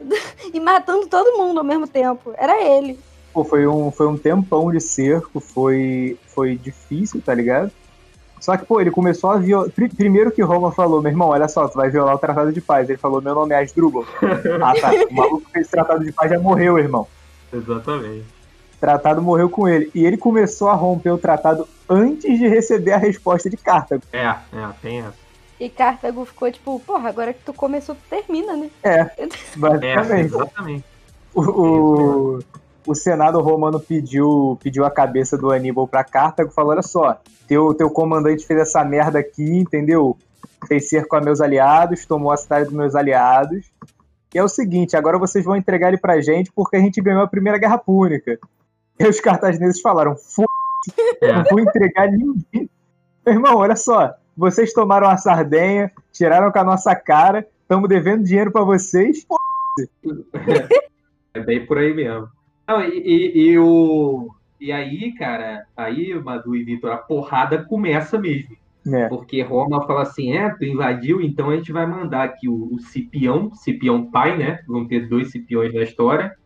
[0.54, 2.32] e matando todo mundo ao mesmo tempo.
[2.36, 2.98] Era ele.
[3.32, 7.70] Pô, foi um, foi um tempão de cerco, foi, foi difícil, tá ligado?
[8.40, 9.70] Só que, pô, ele começou a violar.
[9.96, 12.88] Primeiro que Roma falou, meu irmão, olha só, tu vai violar o Tratado de Paz.
[12.88, 14.04] Ele falou, meu nome é Asdrubal.
[14.62, 14.90] ah, tá.
[15.10, 17.06] O maluco fez o Tratado de Paz já morreu, irmão.
[17.52, 18.24] Exatamente.
[18.76, 19.90] O tratado morreu com ele.
[19.94, 24.02] E ele começou a romper o tratado antes de receber a resposta de Cartago.
[24.12, 24.38] É, é,
[24.80, 25.14] tem essa.
[25.58, 28.70] E Cartago ficou tipo, porra, agora que tu começou, tu termina, né?
[28.82, 29.04] É,
[29.54, 30.12] basicamente.
[30.12, 30.84] É, exatamente.
[31.34, 32.38] O, o,
[32.86, 37.74] o, Senado romano pediu, pediu a cabeça do Aníbal pra Cartago, falou, olha só, teu,
[37.74, 40.16] teu comandante fez essa merda aqui, entendeu?
[40.66, 43.70] Fez cerco a meus aliados, tomou a cidade dos meus aliados.
[44.34, 47.22] E é o seguinte, agora vocês vão entregar ele pra gente porque a gente ganhou
[47.22, 48.38] a Primeira Guerra Púnica.
[48.98, 50.44] E os cartagineses falaram, f***,
[51.22, 51.32] é.
[51.32, 52.70] não vou entregar ninguém.
[53.24, 58.24] Meu irmão, olha só, vocês tomaram a Sardenha, tiraram com a nossa cara, estamos devendo
[58.24, 60.80] dinheiro para vocês, f***.
[61.32, 62.28] É bem por aí mesmo.
[62.70, 64.30] Não, e, e, e, o,
[64.60, 68.56] e aí, cara, aí, Madu e Vitor, a porrada começa mesmo.
[68.86, 69.08] É.
[69.08, 72.78] Porque Roma fala assim: é, tu invadiu, então a gente vai mandar aqui o, o
[72.78, 74.60] Cipião, Cipião pai, né?
[74.68, 76.36] Vão ter dois Cipiões na história,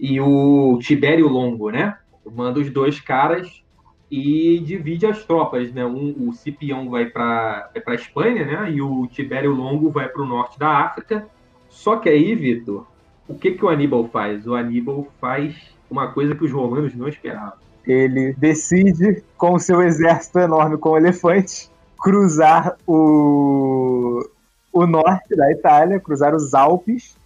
[0.00, 1.98] e o Tibério Longo, né?
[2.24, 3.62] Manda os dois caras
[4.10, 5.84] e divide as tropas, né?
[5.84, 8.72] Um, o Cipião vai para vai a Espanha, né?
[8.72, 11.28] E o Tibério Longo vai para o norte da África.
[11.68, 12.86] Só que aí, Vitor,
[13.28, 14.46] o que, que o Aníbal faz?
[14.46, 15.54] O Aníbal faz
[15.90, 17.52] uma coisa que os romanos não esperavam.
[17.86, 24.26] Ele decide, com o seu exército enorme com elefantes, cruzar o,
[24.72, 27.16] o norte da Itália, cruzar os Alpes,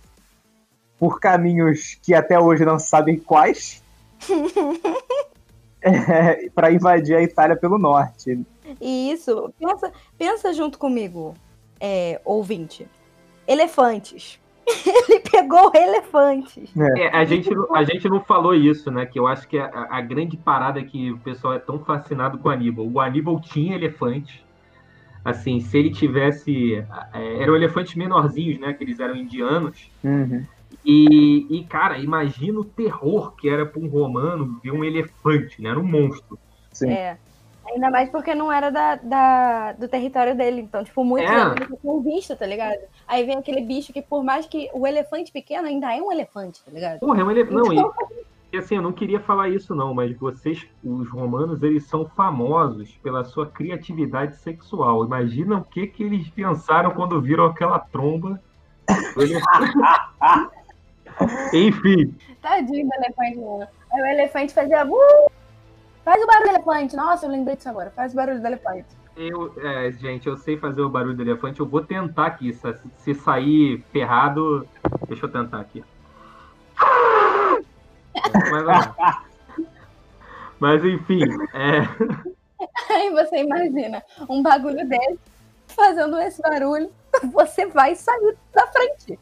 [0.98, 3.82] por caminhos que até hoje não se sabem quais,
[5.82, 8.40] é, para invadir a Itália pelo norte.
[8.80, 11.34] Isso, pensa, pensa junto comigo,
[11.80, 12.88] é, ouvinte.
[13.46, 14.40] Elefantes.
[15.08, 16.72] Ele pegou elefantes.
[16.76, 17.02] É.
[17.02, 19.06] é, a, gente, a gente não falou isso, né?
[19.06, 22.38] Que eu acho que a, a, grande parada é que o pessoal é tão fascinado
[22.38, 22.86] com o Aníbal.
[22.86, 24.40] O Aníbal tinha elefantes.
[25.24, 26.84] Assim, se ele tivesse.
[27.12, 28.72] É, eram elefantes menorzinhos, né?
[28.72, 29.90] Que eles eram indianos.
[30.02, 30.44] Uhum.
[30.84, 35.70] E, e, cara, imagina o terror que era para um romano ver um elefante, né?
[35.70, 36.38] Era um monstro.
[36.72, 36.90] Sim.
[36.90, 37.16] É.
[37.66, 40.60] Ainda mais porque não era da, da do território dele.
[40.62, 41.44] Então, tipo, muitos é.
[41.44, 42.78] não tinham visto, tá ligado?
[43.06, 46.62] Aí vem aquele bicho que, por mais que o elefante pequeno, ainda é um elefante,
[46.64, 46.98] tá ligado?
[47.00, 47.54] Porra, é um elefante.
[47.54, 47.92] Não, então...
[48.52, 52.90] e, assim, eu não queria falar isso, não, mas vocês, os romanos, eles são famosos
[53.02, 55.04] pela sua criatividade sexual.
[55.04, 58.40] Imagina o que, que eles pensaram quando viram aquela tromba.
[61.52, 62.14] Enfim.
[62.40, 63.68] Tadinho do elefante, mano.
[63.92, 64.84] Aí o elefante fazia.
[64.84, 65.41] Uh!
[66.04, 66.96] Faz o barulho do elefante.
[66.96, 67.90] Nossa, eu lembrei disso agora.
[67.90, 68.86] Faz o barulho do elefante.
[69.16, 71.60] Eu, é, gente, eu sei fazer o barulho do elefante.
[71.60, 72.52] Eu vou tentar aqui.
[72.52, 74.66] Se, se sair ferrado,
[75.06, 75.84] deixa eu tentar aqui.
[78.50, 78.94] Mas,
[80.58, 81.80] Mas enfim, é...
[82.90, 85.18] Aí você imagina um bagulho desse
[85.66, 86.90] fazendo esse barulho,
[87.32, 89.18] você vai sair da frente.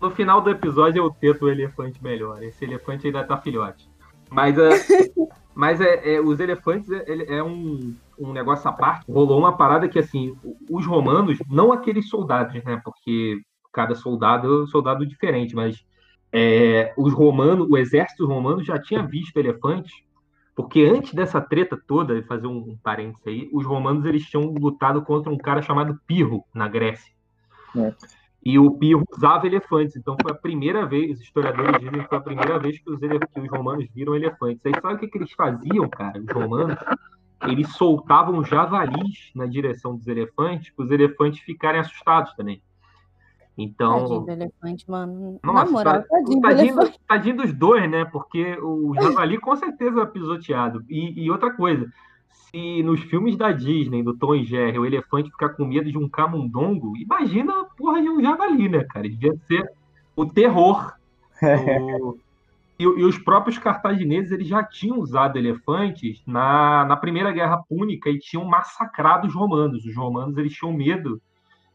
[0.00, 2.42] No final do episódio eu tento o elefante melhor.
[2.42, 3.87] Esse elefante ainda tá filhote.
[4.30, 4.68] Mas, é,
[5.54, 9.10] mas é, é, os elefantes é, é um, um negócio à parte.
[9.10, 10.36] Rolou uma parada que, assim,
[10.70, 12.80] os romanos, não aqueles soldados, né?
[12.84, 13.40] Porque
[13.72, 15.84] cada soldado é um soldado diferente, mas
[16.32, 19.92] é, os romanos, o exército romano já tinha visto elefantes,
[20.54, 25.02] porque antes dessa treta toda, fazer um, um parênteses aí, os romanos eles tinham lutado
[25.02, 27.12] contra um cara chamado Pirro na Grécia.
[27.76, 27.94] É.
[28.44, 32.18] E o Pirro usava elefantes, então foi a primeira vez, os historiadores dizem que foi
[32.18, 34.64] a primeira vez que os, que os romanos viram elefantes.
[34.64, 36.78] Aí sabe o que, que eles faziam, cara, os romanos?
[37.42, 42.62] Eles soltavam javalis na direção dos elefantes, para os elefantes ficarem assustados também.
[43.56, 43.98] Então.
[43.98, 45.40] Tadinho do elefante, mano.
[45.42, 48.04] Nossa, Na moral, tadinho, tadinho, do tadinho, dos dois, né?
[48.04, 50.84] Porque o javali com certeza é pisoteado.
[50.88, 51.90] E, e outra coisa,
[52.50, 55.98] se nos filmes da Disney, do Tom e Jerry, o elefante ficar com medo de
[55.98, 59.08] um camundongo, imagina a porra de um javali, né, cara?
[59.08, 59.70] Devia ser
[60.16, 60.92] o terror.
[61.40, 62.18] Do...
[62.78, 68.08] e, e, os próprios cartagineses eles já tinham usado elefantes na, na Primeira Guerra Púnica
[68.08, 69.84] e tinham massacrado os romanos.
[69.84, 71.20] Os romanos eles tinham medo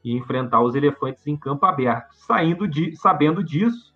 [0.03, 2.13] de enfrentar os elefantes em campo aberto.
[2.13, 3.92] Saindo de, sabendo disso,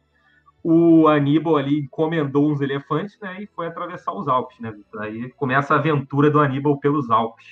[0.69, 4.77] o Aníbal ali encomendou uns elefantes, né, e foi atravessar os Alpes, né?
[4.97, 7.45] Aí começa a aventura do Aníbal pelos Alpes.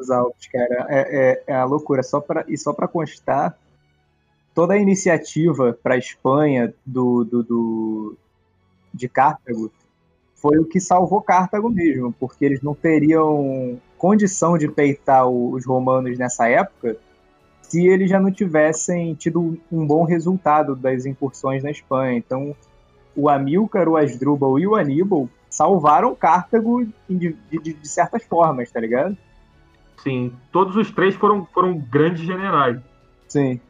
[0.00, 2.02] Os Alpes, cara, é, é, é a loucura.
[2.02, 3.54] Só pra, e só para constar,
[4.54, 8.16] toda a iniciativa para a Espanha do, do, do,
[8.94, 9.70] de Cartago
[10.34, 16.16] foi o que salvou Cartago mesmo, porque eles não teriam condição de peitar os romanos
[16.16, 16.96] nessa época
[17.68, 22.16] se eles já não tivessem tido um bom resultado das incursões na Espanha.
[22.16, 22.56] Então,
[23.14, 28.80] o Amílcar, o Asdrubal e o Aníbal salvaram Cartago de, de, de certas formas, tá
[28.80, 29.16] ligado?
[30.02, 32.78] Sim, todos os três foram, foram grandes generais.
[33.26, 33.60] Sim.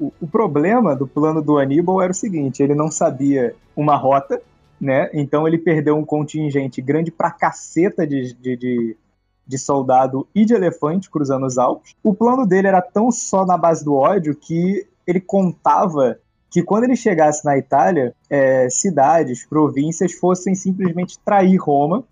[0.00, 4.42] O, o problema do plano do Aníbal era o seguinte: ele não sabia uma rota,
[4.80, 5.08] né?
[5.14, 8.96] Então ele perdeu um contingente grande pra caceta de, de, de,
[9.46, 11.94] de soldado e de elefante cruzando os Alpes.
[12.02, 16.18] O plano dele era tão só na base do ódio que ele contava
[16.50, 22.04] que quando ele chegasse na Itália, é, cidades, províncias fossem simplesmente trair Roma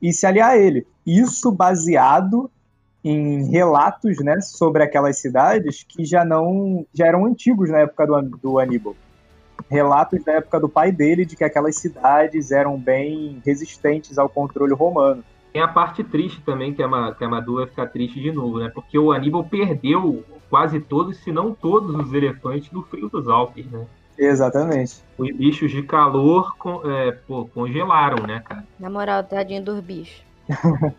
[0.00, 0.86] e se aliar a ele.
[1.06, 2.50] Isso baseado
[3.02, 8.22] em relatos né, sobre aquelas cidades que já não já eram antigos na época do,
[8.22, 8.94] do Aníbal.
[9.70, 14.74] Relatos da época do pai dele de que aquelas cidades eram bem resistentes ao controle
[14.74, 15.24] romano.
[15.58, 18.60] Tem a parte triste também, que a, que a Madu vai ficar triste de novo,
[18.60, 18.70] né?
[18.72, 23.66] Porque o Aníbal perdeu quase todos, se não todos, os elefantes do frio dos Alpes,
[23.66, 23.84] né?
[24.16, 25.02] Exatamente.
[25.18, 28.64] Os bichos de calor é, pô, congelaram, né, cara?
[28.78, 30.22] Na moral, tadinho dos bichos.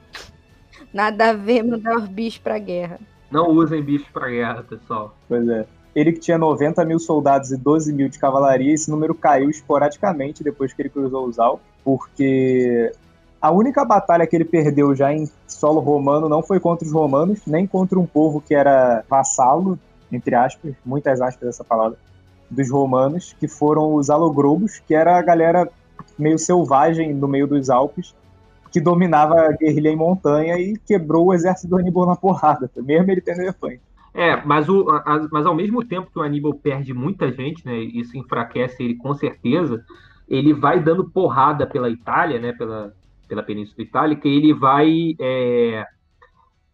[0.94, 3.00] Nada a ver mandar os bichos pra guerra.
[3.32, 5.16] Não usem bichos pra guerra, pessoal.
[5.30, 5.66] Pois é.
[5.96, 10.44] Ele que tinha 90 mil soldados e 12 mil de cavalaria, esse número caiu esporadicamente
[10.44, 12.92] depois que ele cruzou os Alpes, porque
[13.42, 17.42] a única batalha que ele perdeu já em solo romano não foi contra os romanos,
[17.46, 19.80] nem contra um povo que era vassalo,
[20.12, 21.98] entre aspas, muitas aspas essa palavra,
[22.50, 25.70] dos romanos, que foram os alogrobos, que era a galera
[26.18, 28.16] meio selvagem no meio dos Alpes,
[28.72, 33.12] que dominava a guerrilha em montanha e quebrou o exército do Aníbal na porrada, mesmo
[33.12, 33.82] ele tendo elefante.
[34.14, 37.78] É, mas, o, a, mas ao mesmo tempo que o Aníbal perde muita gente, né,
[37.78, 39.84] isso enfraquece ele com certeza,
[40.28, 42.94] ele vai dando porrada pela Itália, né, pela,
[43.30, 45.86] pela Península Itálica, ele vai é,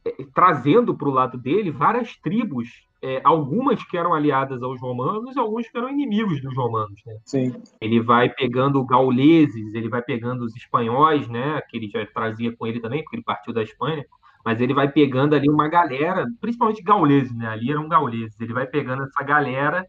[0.06, 2.70] é, trazendo para o lado dele várias tribos
[3.04, 7.00] é, algumas que eram aliadas aos romanos e algumas que eram inimigos dos romanos.
[7.06, 7.18] Né?
[7.24, 7.54] Sim.
[7.80, 12.66] Ele vai pegando gauleses, ele vai pegando os espanhóis, né, que ele já trazia com
[12.66, 14.04] ele também, porque ele partiu da Espanha,
[14.44, 17.48] mas ele vai pegando ali uma galera, principalmente gauleses, né?
[17.48, 18.40] Ali eram gauleses.
[18.40, 19.84] Ele vai pegando essa galera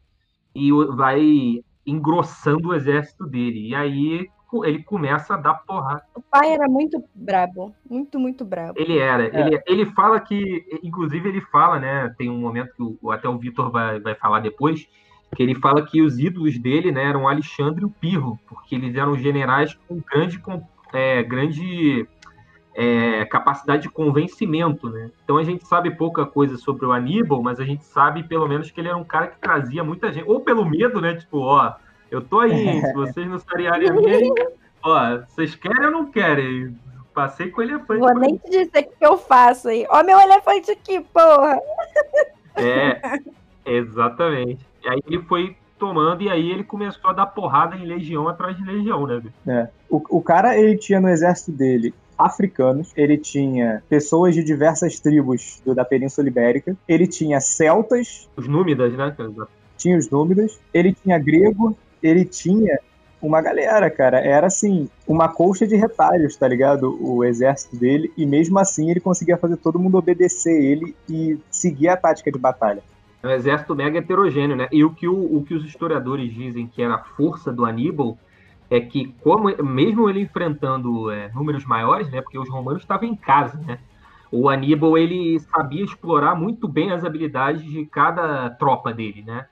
[0.55, 3.69] e vai engrossando o exército dele.
[3.69, 4.27] E aí
[4.65, 6.03] ele começa a dar porrada.
[6.15, 8.75] O pai era muito brabo, muito, muito brabo.
[8.77, 9.25] Ele era.
[9.25, 9.41] É.
[9.41, 12.15] Ele, ele fala que, inclusive, ele fala, né?
[12.17, 14.87] Tem um momento que o, até o Vitor vai, vai falar depois,
[15.35, 18.95] que ele fala que os ídolos dele né, eram Alexandre e o Pirro, porque eles
[18.95, 20.41] eram generais com grande,
[20.93, 22.09] é, grande
[22.75, 25.11] é, capacidade de convencimento, né?
[25.25, 28.71] Então a gente sabe pouca coisa sobre o Aníbal, mas a gente sabe pelo menos
[28.71, 31.15] que ele era um cara que trazia muita gente, ou pelo medo, né?
[31.15, 31.75] Tipo, ó,
[32.11, 34.33] eu tô aí, se vocês não sarearem a minha,
[34.83, 36.77] ó, vocês querem ou não querem?
[37.15, 38.01] Passei com o elefante.
[38.01, 39.87] Vou nem te dizer o que eu faço aí.
[39.89, 41.59] Ó, meu elefante aqui, porra!
[42.57, 43.01] É,
[43.65, 44.67] exatamente.
[44.85, 48.57] E aí ele foi tomando e aí ele começou a dar porrada em legião atrás
[48.57, 49.23] de legião, né?
[49.47, 49.69] É.
[49.89, 55.61] O, o cara, ele tinha no exército dele africanos, ele tinha pessoas de diversas tribos
[55.65, 58.29] do, da Península Ibérica, ele tinha celtas.
[58.37, 59.15] Os númidas, né?
[59.77, 62.79] Tinha os númidas, ele tinha grego, ele tinha
[63.21, 64.19] uma galera, cara.
[64.19, 66.97] Era assim, uma colcha de retalhos, tá ligado?
[67.01, 71.89] O exército dele, e mesmo assim ele conseguia fazer todo mundo obedecer ele e seguir
[71.89, 72.83] a tática de batalha.
[73.23, 74.69] É um exército mega heterogêneo, né?
[74.71, 78.17] E o que, o, o que os historiadores dizem que era a força do Aníbal
[78.71, 82.21] é que, como mesmo ele enfrentando é, números maiores, né?
[82.21, 83.79] Porque os romanos estavam em casa, né?
[84.31, 89.47] O Aníbal ele sabia explorar muito bem as habilidades de cada tropa dele, né?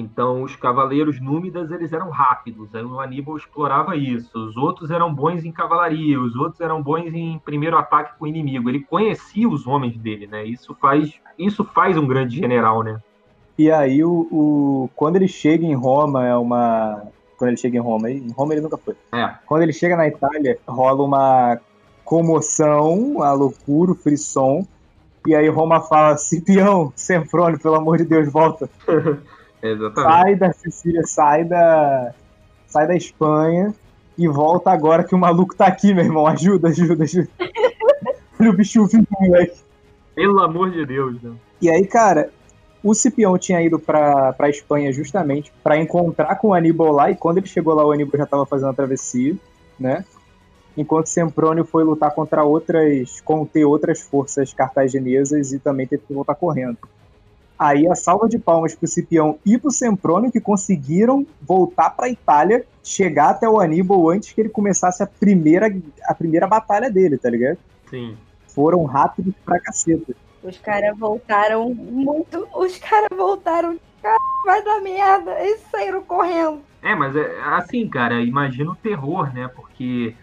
[0.00, 4.30] Então, os cavaleiros númidas, eles eram rápidos, aí o Aníbal explorava isso.
[4.34, 8.28] Os outros eram bons em cavalaria, os outros eram bons em primeiro ataque com o
[8.28, 8.68] inimigo.
[8.68, 10.44] Ele conhecia os homens dele, né?
[10.44, 12.98] Isso faz, isso faz um grande general, né?
[13.58, 17.02] E aí, o, o, quando ele chega em Roma, é uma...
[17.36, 18.94] Quando ele chega em Roma, em Roma ele nunca foi.
[19.12, 19.34] É.
[19.46, 21.60] Quando ele chega na Itália, rola uma
[22.04, 24.66] comoção, a loucura, o frisson.
[25.26, 28.68] E aí Roma fala, Cipião, Semprone, pelo amor de Deus, volta.
[29.62, 30.12] Exatamente.
[30.12, 32.14] Sai da Sicília, sai da,
[32.66, 33.74] sai da Espanha
[34.16, 36.26] e volta agora que o maluco tá aqui, meu irmão.
[36.26, 37.28] Ajuda, ajuda, ajuda.
[38.40, 39.58] Olha o bicho vivo, moleque.
[40.14, 41.32] Pelo amor de Deus, né?
[41.60, 42.30] E aí, cara,
[42.82, 47.16] o Cipião tinha ido pra, pra Espanha justamente para encontrar com o Aníbal lá, e
[47.16, 49.36] quando ele chegou lá, o Aníbal já tava fazendo a travessia,
[49.78, 50.04] né?
[50.76, 56.34] Enquanto Semprônio foi lutar contra outras, conter outras forças cartaginesas e também teve que voltar
[56.34, 56.78] correndo.
[57.60, 62.08] Aí a salva de palmas pro Cipião e pro Semprônio que conseguiram voltar para a
[62.08, 65.70] Itália, chegar até o Aníbal antes que ele começasse a primeira,
[66.04, 67.58] a primeira batalha dele, tá ligado?
[67.90, 68.16] Sim.
[68.46, 70.14] Foram rápidos pra caceta.
[70.42, 72.48] Os caras voltaram muito.
[72.54, 73.78] Os caras voltaram.
[74.02, 75.38] Cara, vai dar merda.
[75.38, 76.62] Eles saíram correndo.
[76.80, 79.48] É, mas é assim, cara, imagina o terror, né?
[79.48, 80.14] Porque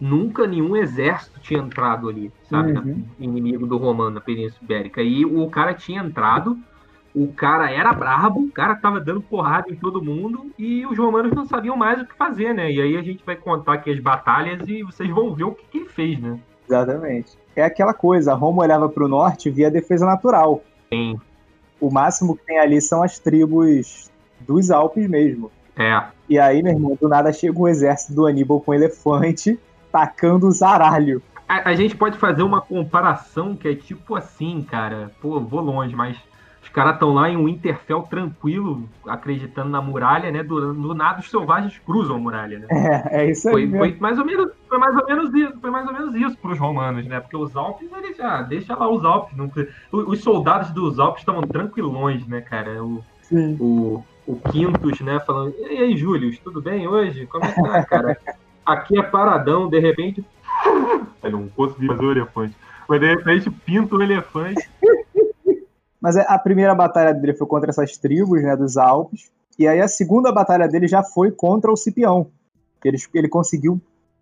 [0.00, 2.72] nunca nenhum exército tinha entrado ali, sabe?
[2.72, 3.04] Uhum.
[3.18, 5.02] inimigo do Romano na Península Ibérica.
[5.02, 6.58] E o cara tinha entrado,
[7.16, 11.32] o cara era brabo, o cara tava dando porrada em todo mundo e os romanos
[11.32, 12.70] não sabiam mais o que fazer, né?
[12.70, 15.64] E aí a gente vai contar aqui as batalhas e vocês vão ver o que,
[15.64, 16.38] que ele fez, né?
[16.68, 17.38] Exatamente.
[17.56, 20.62] É aquela coisa, Roma olhava para o norte via defesa natural.
[20.92, 21.18] Sim.
[21.80, 24.10] O máximo que tem ali são as tribos
[24.40, 25.50] dos Alpes mesmo.
[25.74, 26.02] É.
[26.28, 29.58] E aí, meu irmão, do nada chega um exército do Aníbal com elefante
[29.90, 31.22] tacando zaralho.
[31.48, 35.10] A, a, gente pode fazer uma comparação que é tipo assim, cara.
[35.22, 36.18] Pô, vou longe, mas
[36.76, 40.42] caras estão lá em um Interfell tranquilo, acreditando na muralha, né?
[40.42, 42.66] Do, do nada os selvagens cruzam a muralha, né?
[42.70, 43.66] É, é isso aí.
[43.70, 46.36] Foi, foi, mais ou menos, foi mais ou menos isso, foi mais ou menos isso
[46.36, 47.18] para os romanos, né?
[47.18, 49.50] Porque os Alpes, eles já deixa lá os Alpes, não,
[49.90, 52.84] os soldados dos Alpes estavam tranquilões, né, cara?
[52.84, 53.56] O, Sim.
[53.58, 57.26] o o Quintus, né, falando, e aí, Júlio, tudo bem hoje?
[57.26, 58.18] Como é que tá, cara?
[58.66, 60.24] aqui é paradão, de repente.
[61.22, 62.56] Eu não consegui fazer o elefante.
[62.88, 64.68] Mas de repente pinta o elefante.
[66.06, 69.28] Mas é, a primeira batalha dele foi contra essas tribos, né, dos Alpes.
[69.58, 72.28] E aí a segunda batalha dele já foi contra o Cipião.
[72.84, 73.80] Ele, ele conseguiu,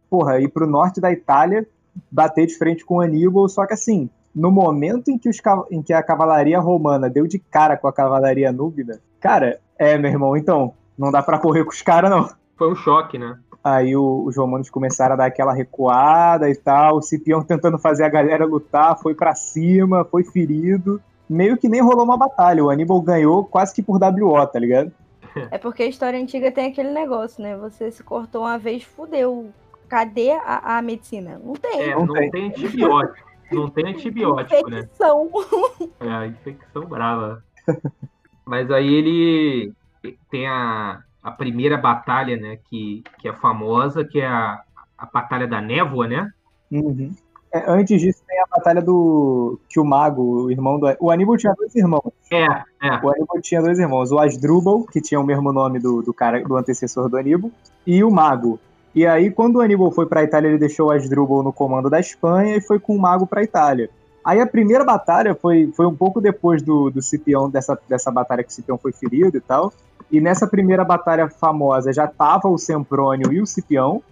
[0.08, 1.68] porra, ir pro norte da Itália,
[2.10, 5.36] bater de frente com o Aníbal, só que assim, no momento em que, os,
[5.70, 10.10] em que a cavalaria romana deu de cara com a cavalaria núbida, cara, é, meu
[10.10, 12.30] irmão, então, não dá para correr com os caras, não.
[12.56, 13.38] Foi um choque, né?
[13.62, 16.96] Aí o, os romanos começaram a dar aquela recuada e tal.
[16.96, 20.98] O Cipião tentando fazer a galera lutar, foi para cima, foi ferido.
[21.28, 22.64] Meio que nem rolou uma batalha.
[22.64, 24.92] O Aníbal ganhou quase que por WO, tá ligado?
[25.50, 27.56] É porque a história antiga tem aquele negócio, né?
[27.56, 29.50] Você se cortou uma vez, fudeu.
[29.88, 31.40] Cadê a, a medicina?
[31.42, 31.80] Não tem.
[31.80, 32.30] É, não, não tem.
[32.30, 33.28] tem antibiótico.
[33.52, 35.30] Não tem antibiótico, infecção.
[35.80, 35.88] né?
[36.00, 37.44] É, a infecção brava.
[38.44, 39.72] Mas aí ele
[40.30, 44.62] tem a, a primeira batalha, né, que, que é famosa, que é a,
[44.98, 46.30] a Batalha da Névoa, né?
[46.70, 47.14] Uhum.
[47.54, 51.36] É, antes disso tem a batalha do que o mago, o irmão do o Aníbal
[51.36, 52.12] tinha dois irmãos.
[52.32, 53.00] É, é.
[53.00, 56.42] O Aníbal tinha dois irmãos, o Asdrubal, que tinha o mesmo nome do, do cara
[56.42, 57.52] do antecessor do Aníbal,
[57.86, 58.58] e o mago.
[58.92, 61.88] E aí quando o Aníbal foi para a Itália, ele deixou o Asdrubal no comando
[61.88, 63.88] da Espanha e foi com o mago para a Itália.
[64.24, 68.42] Aí a primeira batalha foi, foi um pouco depois do, do Cipião, dessa, dessa batalha
[68.42, 69.72] que o Cipião foi ferido e tal.
[70.10, 74.02] E nessa primeira batalha famosa já tava o Semprônio e o Cipião,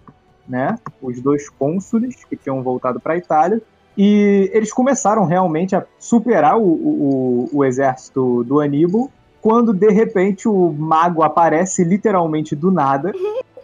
[0.47, 0.77] né?
[1.01, 3.61] Os dois cônsules que tinham voltado para a Itália.
[3.97, 10.47] E eles começaram realmente a superar o, o, o exército do Aníbal, quando de repente
[10.47, 13.11] o mago aparece literalmente do nada,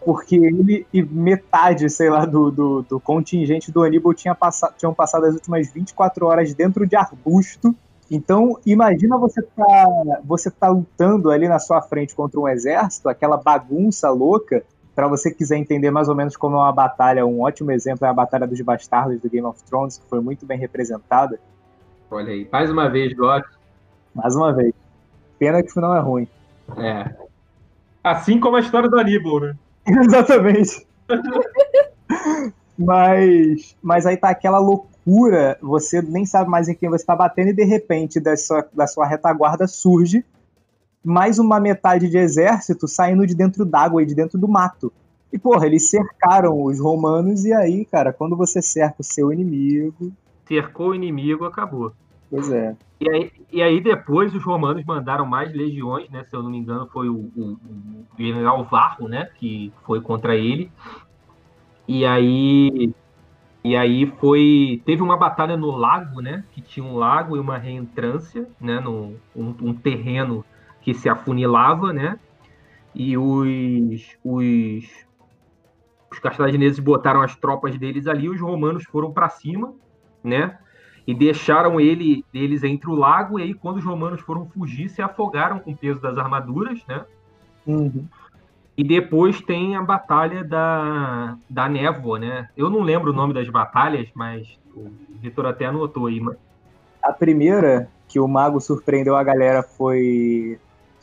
[0.04, 4.94] porque ele e metade, sei lá, do, do, do contingente do Aníbal tinha passado, tinham
[4.94, 7.74] passado as últimas 24 horas dentro de arbusto
[8.10, 9.86] então, imagina você tá,
[10.24, 14.64] você tá lutando ali na sua frente contra um exército, aquela bagunça louca.
[15.00, 18.10] Para você quiser entender mais ou menos como é uma batalha, um ótimo exemplo é
[18.10, 21.40] a Batalha dos Bastardos do Game of Thrones, que foi muito bem representada.
[22.10, 23.48] Olha aí, mais uma vez, gosto.
[24.14, 24.74] Mais uma vez.
[25.38, 26.28] Pena que o final é ruim.
[26.76, 27.14] É.
[28.04, 29.56] Assim como a história do Aníbal, né?
[29.88, 30.86] Exatamente.
[32.78, 37.48] mas, mas aí tá aquela loucura você nem sabe mais em quem você está batendo,
[37.48, 40.22] e de repente da sua, da sua retaguarda surge
[41.04, 44.92] mais uma metade de exército saindo de dentro d'água e de dentro do mato.
[45.32, 50.12] E, porra, eles cercaram os romanos, e aí, cara, quando você cerca o seu inimigo.
[50.46, 51.92] Cercou o inimigo, acabou.
[52.28, 52.76] Pois é.
[53.00, 56.24] E aí, e aí depois os romanos mandaram mais legiões, né?
[56.28, 59.28] Se eu não me engano, foi o, o, o general Varro, né?
[59.36, 60.70] Que foi contra ele.
[61.88, 62.92] E aí
[63.62, 64.82] e aí foi.
[64.86, 66.44] Teve uma batalha no lago, né?
[66.52, 68.80] Que tinha um lago e uma reentrância, né?
[68.80, 70.44] No, um, um terreno
[70.80, 72.18] que se afunilava, né?
[72.94, 74.84] E os, os,
[76.10, 79.72] os cartagineses botaram as tropas deles ali, os romanos foram para cima,
[80.22, 80.58] né?
[81.06, 85.00] E deixaram ele, eles entre o lago, e aí quando os romanos foram fugir, se
[85.00, 87.04] afogaram com o peso das armaduras, né?
[87.66, 88.06] Uhum.
[88.76, 92.48] E depois tem a batalha da, da névoa, né?
[92.56, 96.20] Eu não lembro o nome das batalhas, mas o Vitor até anotou aí.
[96.20, 96.36] Mas...
[97.02, 100.58] A primeira que o mago surpreendeu a galera foi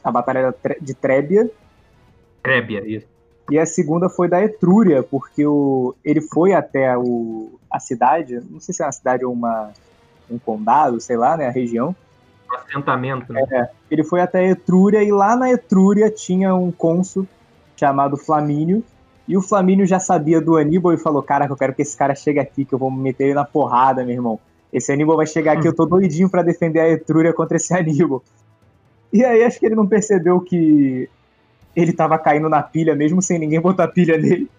[0.07, 1.49] a batalha de Trébia.
[2.41, 3.07] Trébia, isso.
[3.49, 8.59] E a segunda foi da Etrúria, porque o, ele foi até o, a cidade, não
[8.59, 9.71] sei se é uma cidade ou uma,
[10.29, 11.95] um condado, sei lá, né, a região.
[12.51, 13.43] Um assentamento, né?
[13.51, 17.27] É, ele foi até a Etrúria e lá na Etrúria tinha um cônsul
[17.75, 18.83] chamado Flamínio.
[19.27, 22.15] E o Flamínio já sabia do Aníbal e falou: Cara, eu quero que esse cara
[22.15, 24.39] chegue aqui, que eu vou me meter ele na porrada, meu irmão.
[24.71, 28.23] Esse Aníbal vai chegar aqui, eu tô doidinho para defender a Etrúria contra esse Aníbal.
[29.11, 31.09] E aí acho que ele não percebeu que
[31.75, 34.49] ele tava caindo na pilha, mesmo sem ninguém botar pilha nele.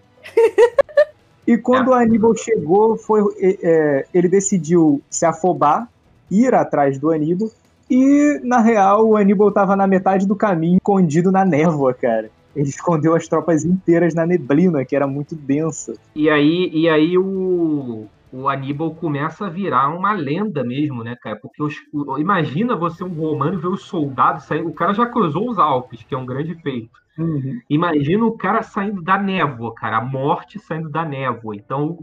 [1.45, 1.95] E quando é.
[1.95, 5.89] o Aníbal chegou, foi, é, ele decidiu se afobar,
[6.29, 7.49] ir atrás do Aníbal.
[7.89, 12.29] E, na real, o Aníbal estava na metade do caminho, escondido na névoa, cara.
[12.55, 15.95] Ele escondeu as tropas inteiras na neblina, que era muito densa.
[16.15, 21.35] E aí, e aí o, o Aníbal começa a virar uma lenda mesmo, né, cara?
[21.35, 21.75] Porque os,
[22.17, 24.69] imagina você um romano ver os soldados saindo.
[24.69, 26.91] O cara já cruzou os Alpes, que é um grande feito.
[27.17, 27.59] Uhum.
[27.69, 31.55] Imagina o cara saindo da névoa, cara, a morte saindo da névoa.
[31.55, 31.97] Então,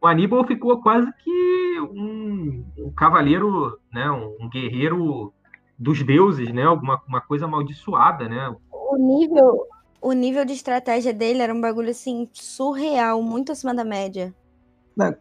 [0.00, 5.32] o Aníbal ficou quase que um, um cavaleiro, né, um, um, guerreiro
[5.78, 8.54] dos deuses, né, alguma uma coisa amaldiçoada, né?
[8.70, 9.66] O nível,
[10.00, 14.32] o nível de estratégia dele era um bagulho assim surreal, muito acima da média.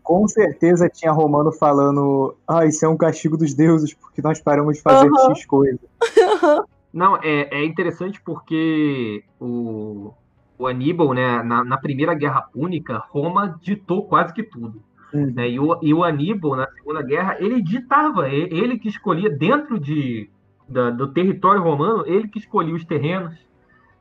[0.03, 4.77] Com certeza tinha Romano falando: Ah, isso é um castigo dos deuses, porque nós paramos
[4.77, 5.35] de fazer uhum.
[5.35, 5.79] X coisa.
[6.93, 10.13] Não, é, é interessante porque o,
[10.59, 14.83] o Aníbal, né, na, na Primeira Guerra Púnica, Roma ditou quase que tudo.
[15.11, 15.31] Uhum.
[15.33, 15.49] Né?
[15.49, 20.29] E, o, e o Aníbal, na Segunda Guerra, ele ditava, ele que escolhia dentro de,
[20.69, 23.35] da, do território romano, ele que escolhia os terrenos,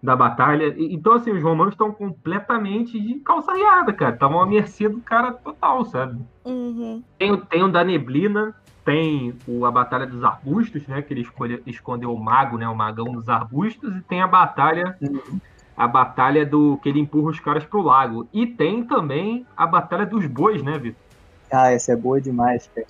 [0.03, 0.75] da batalha.
[0.77, 4.15] Então, assim, os romanos estão completamente de calça riada, cara.
[4.15, 6.21] Estavam à mercê do cara total, sabe?
[6.45, 7.03] Uhum.
[7.17, 8.53] Tem, tem o da neblina,
[8.85, 11.03] tem o, a batalha dos arbustos, né?
[11.03, 12.69] Que ele escolhe, escondeu o mago, né?
[12.69, 14.97] O magão dos arbustos, e tem a batalha.
[15.01, 15.39] Uhum.
[15.75, 18.29] A batalha do que ele empurra os caras pro lago.
[18.33, 21.01] E tem também a batalha dos bois, né, Vitor?
[21.51, 22.87] Ah, essa é boa demais, cara.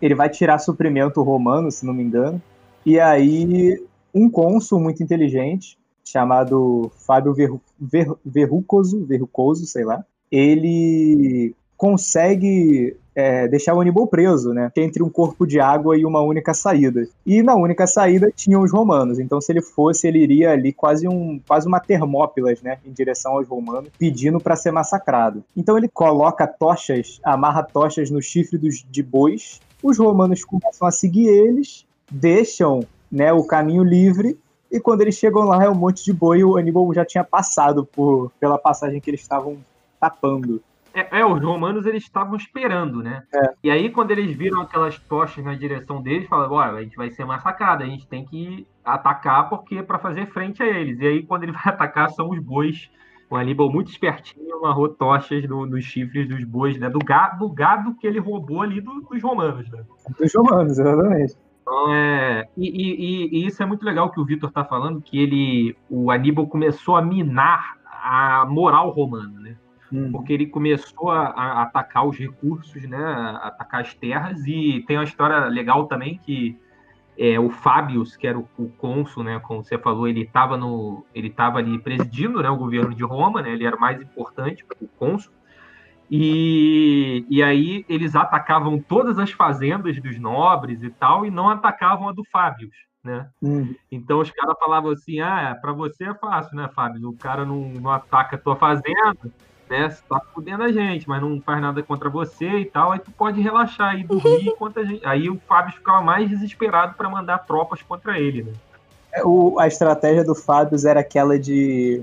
[0.00, 2.40] Ele vai tirar suprimento romano, se não me engano.
[2.86, 3.84] E aí,
[4.14, 5.79] um cônsul muito inteligente
[6.10, 14.52] chamado Fábio Verru, Ver, Verrucoso, Verrucoso, sei lá, ele consegue é, deixar o Aníbal preso,
[14.52, 14.70] né?
[14.76, 17.08] Entre um corpo de água e uma única saída.
[17.24, 19.18] E na única saída tinham os romanos.
[19.18, 22.78] Então, se ele fosse, ele iria ali quase, um, quase uma termópilas, né?
[22.84, 25.44] Em direção aos romanos, pedindo para ser massacrado.
[25.56, 29.60] Então, ele coloca tochas, amarra tochas no chifre dos, de bois.
[29.82, 32.80] Os romanos começam a seguir eles, deixam
[33.10, 34.38] né, o caminho livre
[34.70, 36.44] e quando eles chegam lá, é um monte de boi.
[36.44, 39.58] O Aníbal já tinha passado por, pela passagem que eles estavam
[39.98, 40.62] tapando.
[40.94, 43.22] É, é, os romanos eles estavam esperando, né?
[43.32, 43.52] É.
[43.64, 47.10] E aí, quando eles viram aquelas tochas na direção deles, falaram: olha, a gente vai
[47.10, 51.00] ser massacrado, a gente tem que atacar porque para fazer frente a eles.
[51.00, 52.90] E aí, quando ele vai atacar, são os bois.
[53.28, 56.90] O Aníbal, muito espertinho, amarrou tochas no, nos chifres dos bois, né?
[56.90, 59.84] Do gado, do gado que ele roubou ali do, dos romanos, né?
[60.18, 61.36] Dos romanos, exatamente.
[61.70, 65.16] Então, é, e, e, e, isso é muito legal que o Vitor está falando, que
[65.20, 69.56] ele, o Aníbal começou a minar a moral romana, né?
[69.92, 70.10] Hum.
[70.10, 72.98] Porque ele começou a, a, atacar os recursos, né?
[72.98, 76.58] A atacar as terras, e tem uma história legal também que
[77.16, 79.38] é, o Fábius, que era o, o cônsul, né?
[79.38, 82.50] Como você falou, ele estava no, ele estava ali presidindo, né?
[82.50, 83.52] O governo de Roma, né?
[83.52, 85.32] Ele era o mais importante, o cônsul.
[86.10, 92.08] E, e aí eles atacavam todas as fazendas dos nobres e tal, e não atacavam
[92.08, 92.68] a do Fábio,
[93.04, 93.28] né?
[93.40, 93.72] Uhum.
[93.92, 97.08] Então os caras falavam assim: ah, para você é fácil, né, Fábio?
[97.08, 99.16] O cara não, não ataca a tua fazenda,
[99.68, 99.88] né?
[99.88, 103.12] Você tá fudendo a gente, mas não faz nada contra você e tal, aí tu
[103.12, 105.06] pode relaxar e dormir enquanto a gente.
[105.06, 108.52] Aí o Fábio ficava mais desesperado para mandar tropas contra ele, né?
[109.12, 112.02] É, o, a estratégia do Fábio era aquela de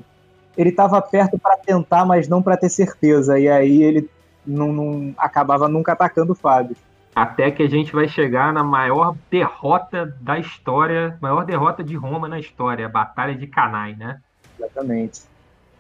[0.58, 3.40] ele estava perto para tentar, mas não para ter certeza.
[3.40, 4.10] E aí ele
[4.46, 6.76] não, não, acabava nunca atacando o Fábio.
[7.16, 12.28] Até que a gente vai chegar na maior derrota da história, maior derrota de Roma
[12.28, 14.20] na história, a Batalha de Canai, né?
[14.58, 15.22] Exatamente.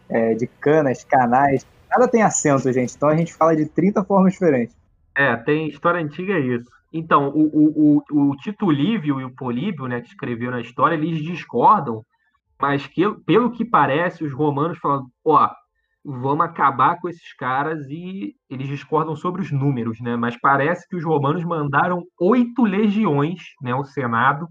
[0.10, 1.66] É, de canas, canais.
[1.90, 2.96] Nada tem acento, gente.
[2.96, 4.76] Então a gente fala de 30 formas diferentes.
[5.16, 6.70] É, tem história antiga é isso.
[6.94, 10.96] Então, o, o, o, o Tito Livio e o Políbio, né, que escreveram a história,
[10.96, 12.04] eles discordam
[12.60, 15.50] mas que, pelo que parece, os romanos falam, ó,
[16.04, 20.16] vamos acabar com esses caras e eles discordam sobre os números, né?
[20.16, 23.76] Mas parece que os romanos mandaram oito legiões, né?
[23.76, 24.48] O Senado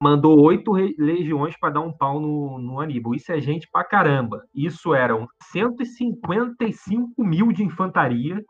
[0.00, 3.14] mandou oito legiões para dar um pau no, no Aníbal.
[3.14, 4.42] Isso é gente pra caramba.
[4.54, 8.42] Isso eram 155 mil de infantaria,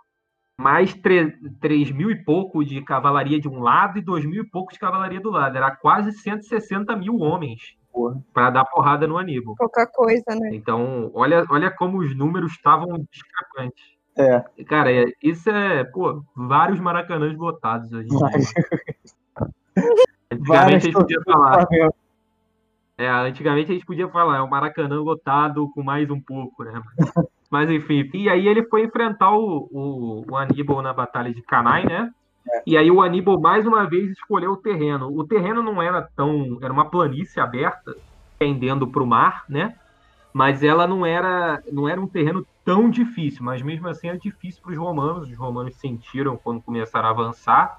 [0.60, 4.72] mais 3 mil e pouco de cavalaria de um lado e 2 mil e pouco
[4.72, 5.56] de cavalaria do lado.
[5.56, 7.76] Era quase 160 mil homens
[8.32, 9.54] para dar porrada no Aníbal.
[9.56, 10.50] Pouca coisa, né?
[10.52, 13.84] Então, olha, olha como os números estavam discrepantes.
[14.16, 14.44] É.
[14.64, 18.08] Cara, é, isso é, pô, vários maracanãs lotados hoje.
[20.30, 21.66] Antigamente a gente podia falar.
[22.96, 26.80] É, antigamente a gente podia falar, é o Maracanã lotado com mais um pouco, né?
[27.50, 31.84] Mas enfim, e aí ele foi enfrentar o, o, o Aníbal na Batalha de Canai,
[31.84, 32.10] né?
[32.52, 32.62] É.
[32.66, 35.08] E aí o Aníbal mais uma vez escolheu o terreno.
[35.08, 36.58] O terreno não era tão.
[36.62, 37.96] Era uma planície aberta,
[38.38, 39.74] pendendo para o mar, né?
[40.34, 44.60] mas ela não era, não era um terreno tão difícil, mas mesmo assim era difícil
[44.60, 45.30] para os romanos.
[45.30, 47.78] Os romanos sentiram quando começaram a avançar,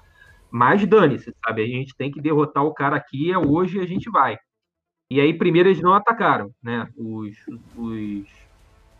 [0.50, 1.62] mas dane-se, sabe?
[1.62, 4.38] A gente tem que derrotar o cara aqui, é hoje a gente vai.
[5.10, 6.88] E aí, primeiro, eles não atacaram, né?
[6.96, 7.36] Os,
[7.76, 8.26] os,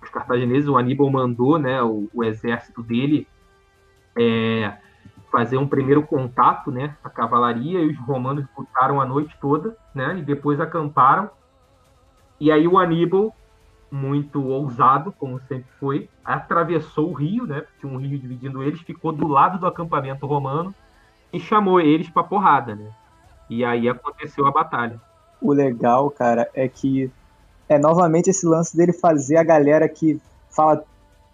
[0.03, 3.27] os cartagineses, o Aníbal mandou, né, o, o exército dele
[4.19, 4.77] é,
[5.37, 10.17] fazer um primeiro contato, né, a cavalaria, e os romanos lutaram a noite toda, né,
[10.17, 11.29] e depois acamparam.
[12.41, 13.37] E aí o Aníbal,
[13.91, 19.13] muito ousado, como sempre foi, atravessou o rio, né, tinha um rio dividindo eles, ficou
[19.13, 20.75] do lado do acampamento romano
[21.31, 22.91] e chamou eles para porrada, né.
[23.51, 24.99] E aí aconteceu a batalha.
[25.39, 27.13] O legal, cara, é que
[27.69, 30.19] é novamente esse lance dele fazer a galera que
[30.49, 30.83] fala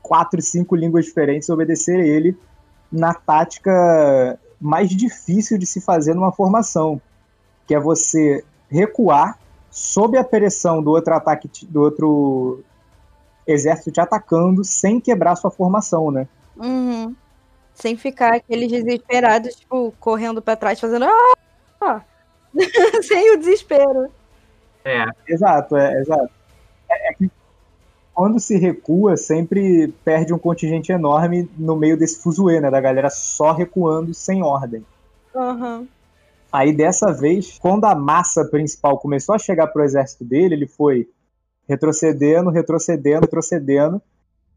[0.03, 2.37] quatro, cinco línguas diferentes obedecer ele
[2.93, 7.01] na tática mais difícil de se fazer numa formação,
[7.67, 9.39] que é você recuar
[9.71, 12.63] sob a pressão do outro ataque do outro
[13.47, 16.29] exército te atacando sem quebrar sua formação, né?
[16.57, 17.15] Uhum.
[17.75, 21.07] Sem ficar aqueles desesperados, tipo, correndo para trás, fazendo
[21.81, 22.03] ah!
[23.03, 24.09] sem o desespero.
[24.85, 25.07] É.
[25.27, 26.31] Exato, é, exato.
[28.15, 32.71] Quando se recua, sempre perde um contingente enorme no meio desse fuzuê, né?
[32.71, 34.85] Da galera só recuando sem ordem.
[35.35, 35.89] Uhum.
[36.53, 41.09] Aí dessa vez, quando a massa principal começou a chegar pro exército dele, ele foi
[41.67, 44.03] retrocedendo, retrocedendo, retrocedendo.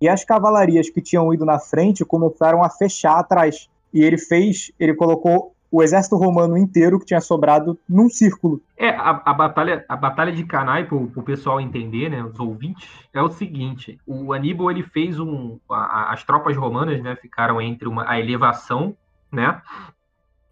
[0.01, 3.69] E as cavalarias que tinham ido na frente começaram a fechar atrás.
[3.93, 8.61] E ele fez, ele colocou o exército romano inteiro que tinha sobrado num círculo.
[8.77, 12.87] É, a, a batalha, a batalha de Cannae, para o pessoal entender, né, os ouvintes,
[13.13, 17.87] é o seguinte: o Aníbal ele fez um, a, as tropas romanas, né, ficaram entre
[17.87, 18.95] uma, a elevação,
[19.31, 19.61] né,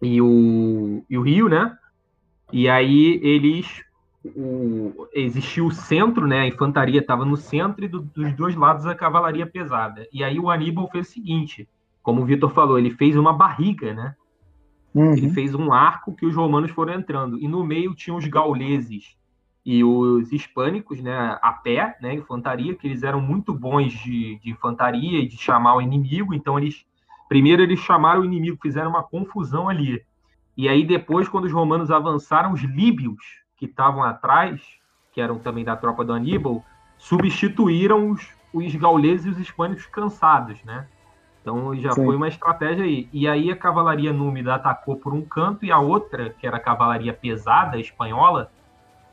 [0.02, 1.76] e o, e o rio, né,
[2.52, 3.82] e aí eles
[4.24, 6.40] o, existiu o centro, né?
[6.40, 10.06] A infantaria estava no centro e do, dos dois lados a cavalaria pesada.
[10.12, 11.68] E aí o Aníbal fez o seguinte,
[12.02, 14.14] como o Vitor falou, ele fez uma barriga, né?
[14.94, 15.12] Uhum.
[15.12, 17.38] Ele fez um arco que os romanos foram entrando.
[17.38, 19.16] E no meio tinham os gauleses
[19.66, 24.50] e os hispânicos, né, a pé, né, infantaria, que eles eram muito bons de, de
[24.50, 26.34] infantaria e de chamar o inimigo.
[26.34, 26.86] Então eles
[27.28, 30.02] primeiro eles chamaram o inimigo, fizeram uma confusão ali.
[30.56, 33.18] E aí depois, quando os romanos avançaram, os líbios
[33.56, 34.60] que estavam atrás,
[35.12, 36.64] que eram também da tropa do Aníbal,
[36.98, 40.86] substituíram os, os gauleses e os hispânicos cansados, né?
[41.44, 42.06] Então já Sim.
[42.06, 43.06] foi uma estratégia aí.
[43.12, 46.60] E aí a cavalaria númida atacou por um canto e a outra, que era a
[46.60, 48.50] cavalaria pesada espanhola,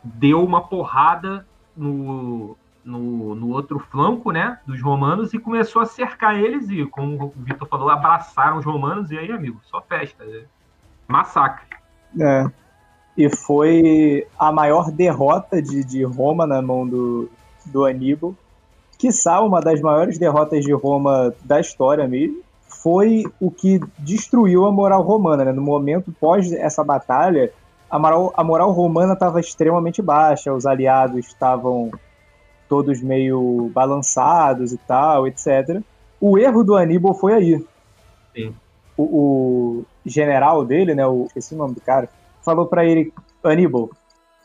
[0.02, 2.56] deu uma porrada no,
[2.86, 7.34] no, no, outro flanco, né, dos romanos e começou a cercar eles e, como o
[7.36, 10.44] Vitor falou, abraçaram os romanos e aí, amigo, só festa, né?
[11.10, 11.66] massacre.
[12.18, 12.50] É.
[13.18, 17.30] E foi a maior derrota de, de Roma na mão do,
[17.66, 18.34] do Aníbal
[19.02, 24.72] quiçá uma das maiores derrotas de Roma da história mesmo, foi o que destruiu a
[24.72, 25.44] moral romana.
[25.44, 25.52] Né?
[25.52, 27.52] No momento pós essa batalha,
[27.90, 31.90] a moral, a moral romana estava extremamente baixa, os aliados estavam
[32.70, 35.82] todos meio balançados e tal, etc.
[36.20, 37.66] O erro do Aníbal foi aí.
[38.36, 38.54] Sim.
[38.96, 42.08] O, o general dele, né, o, esse nome do cara,
[42.46, 43.12] falou para ele,
[43.44, 43.90] Aníbal,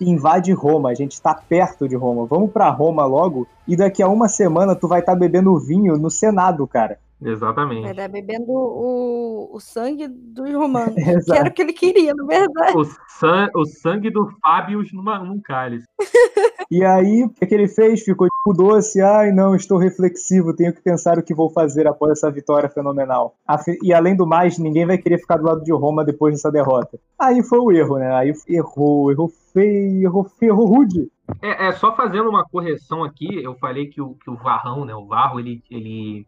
[0.00, 2.26] invade Roma, a gente está perto de Roma.
[2.26, 5.96] Vamos para Roma logo e daqui a uma semana tu vai estar tá bebendo vinho
[5.96, 6.98] no Senado, cara.
[7.22, 7.82] Exatamente.
[7.82, 10.94] Vai estar bebendo o, o sangue dos romanos.
[11.24, 12.76] que era o que ele queria, na verdade.
[12.76, 15.86] O, san, o sangue do Fábio numa, num cálice.
[16.70, 18.02] e aí, o que, que ele fez?
[18.02, 19.00] Ficou tipo doce.
[19.00, 23.34] Ai, não, estou reflexivo, tenho que pensar o que vou fazer após essa vitória fenomenal.
[23.82, 26.98] E além do mais, ninguém vai querer ficar do lado de Roma depois dessa derrota.
[27.18, 28.14] Aí foi o erro, né?
[28.14, 31.08] Aí errou, errou feio, errou feio, errou rude.
[31.42, 34.94] É, é, só fazendo uma correção aqui, eu falei que o, que o Varrão, né,
[34.94, 36.24] o Varro, ele, ele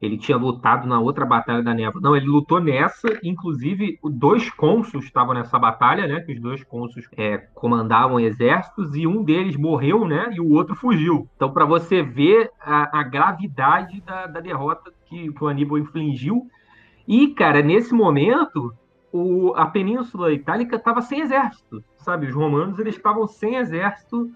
[0.00, 1.98] ele tinha lutado na outra batalha da Neva.
[2.00, 6.20] Não, ele lutou nessa, inclusive dois cônsuls estavam nessa batalha, né?
[6.20, 10.30] Que os dois cônsuls é, comandavam exércitos e um deles morreu, né?
[10.32, 11.28] E o outro fugiu.
[11.34, 16.46] Então, para você ver a, a gravidade da, da derrota que, que, o Aníbal infligiu.
[17.06, 18.72] E, cara, nesse momento,
[19.12, 22.26] o, a Península Itálica estava sem exército, sabe?
[22.26, 24.30] Os romanos eles estavam sem exército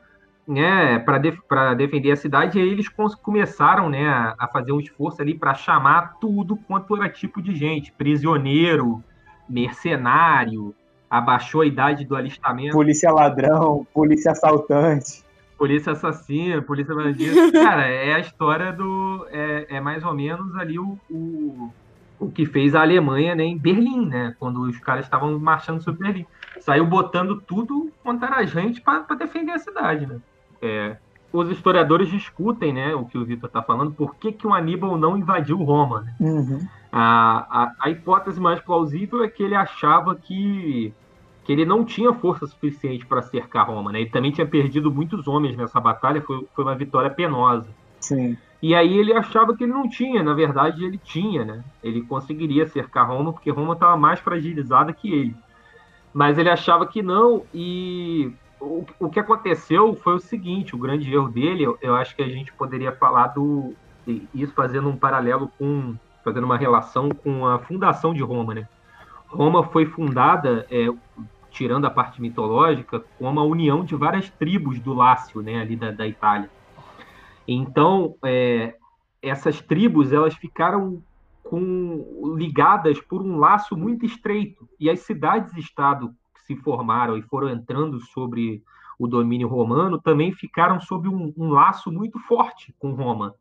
[0.46, 1.38] né, para def
[1.76, 2.88] defender a cidade, e aí eles
[3.22, 7.54] começaram né, a, a fazer um esforço ali para chamar tudo quanto era tipo de
[7.54, 9.02] gente, prisioneiro,
[9.48, 10.74] mercenário,
[11.08, 12.72] abaixou a idade do alistamento.
[12.72, 15.22] Polícia ladrão, polícia assaltante.
[15.58, 17.36] Polícia assassina, polícia bandido.
[17.52, 19.26] Cara, é a história do.
[19.30, 21.70] É, é mais ou menos ali o, o,
[22.18, 24.34] o que fez a Alemanha né, em Berlim, né?
[24.40, 26.26] Quando os caras estavam marchando sobre Berlim.
[26.58, 30.18] Saiu botando tudo quanto era gente para defender a cidade, né?
[30.62, 30.96] É,
[31.32, 34.96] os historiadores discutem, né, o que o Vitor está falando, por que, que o Aníbal
[34.96, 36.02] não invadiu Roma.
[36.02, 36.14] Né?
[36.20, 36.68] Uhum.
[36.92, 40.92] A, a, a, hipótese mais plausível é que ele achava que,
[41.42, 43.90] que ele não tinha força suficiente para cercar Roma.
[43.90, 44.02] Né?
[44.02, 47.70] Ele também tinha perdido muitos homens nessa batalha, foi, foi uma vitória penosa.
[47.98, 48.36] Sim.
[48.60, 51.64] E aí ele achava que ele não tinha, na verdade ele tinha, né?
[51.82, 55.36] Ele conseguiria cercar Roma, porque Roma estava mais fragilizada que ele.
[56.14, 58.32] Mas ele achava que não, e
[59.00, 62.28] o, que aconteceu foi o seguinte: o grande erro dele, eu, eu acho que a
[62.28, 63.74] gente poderia falar do.
[64.34, 65.94] Isso fazendo um paralelo com.
[66.24, 68.68] fazendo uma relação com a fundação de Roma, né?
[69.26, 70.86] Roma foi fundada, é,
[71.50, 75.90] tirando a parte mitológica, como a união de várias tribos do Lácio, né, ali da,
[75.90, 76.50] da Itália.
[77.48, 78.74] Então, é,
[79.22, 81.02] essas tribos elas ficaram
[81.42, 86.14] com, ligadas por um laço muito estreito e as cidades-estado
[86.44, 88.62] se formaram e foram entrando sobre
[88.98, 93.34] o domínio romano também ficaram sob um, um laço muito forte com Roma.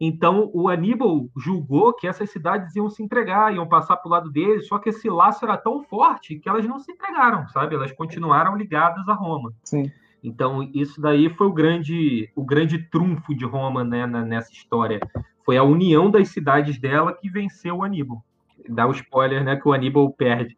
[0.00, 4.30] Então, o Aníbal julgou que essas cidades iam se entregar, iam passar para o lado
[4.30, 7.74] dele, só que esse laço era tão forte que elas não se entregaram, sabe?
[7.74, 9.52] Elas continuaram ligadas a Roma.
[9.62, 9.90] Sim.
[10.22, 15.00] Então, isso daí foi o grande, o grande trunfo de Roma né, nessa história.
[15.44, 18.24] Foi a união das cidades dela que venceu o Aníbal.
[18.68, 20.56] Dá o spoiler, né, que o Aníbal perde.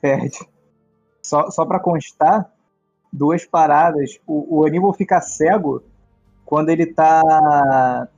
[0.00, 0.38] Perde.
[1.28, 2.50] Só, só para constar,
[3.12, 4.18] duas paradas.
[4.26, 5.82] O, o Aníbal fica cego
[6.44, 8.08] quando ele está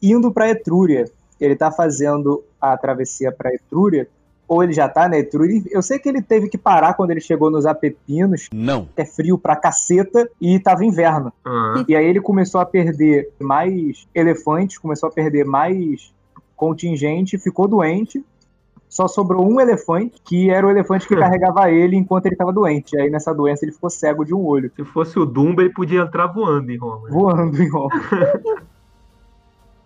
[0.00, 1.10] indo para Etrúria.
[1.40, 4.08] Ele está fazendo a travessia para Etrúria
[4.46, 5.60] ou ele já tá na Etrúria.
[5.70, 8.48] Eu sei que ele teve que parar quando ele chegou nos Apepinos.
[8.54, 8.88] Não.
[8.96, 11.32] É frio pra caceta e tava inverno.
[11.44, 11.84] Uhum.
[11.88, 16.12] E aí ele começou a perder mais elefantes, começou a perder mais
[16.54, 18.24] contingente, ficou doente.
[18.92, 22.94] Só sobrou um elefante, que era o elefante que carregava ele enquanto ele estava doente.
[22.94, 24.70] E aí nessa doença ele ficou cego de um olho.
[24.76, 27.08] Se fosse o Dumba, ele podia entrar voando em Roma.
[27.08, 27.88] Voando em Roma.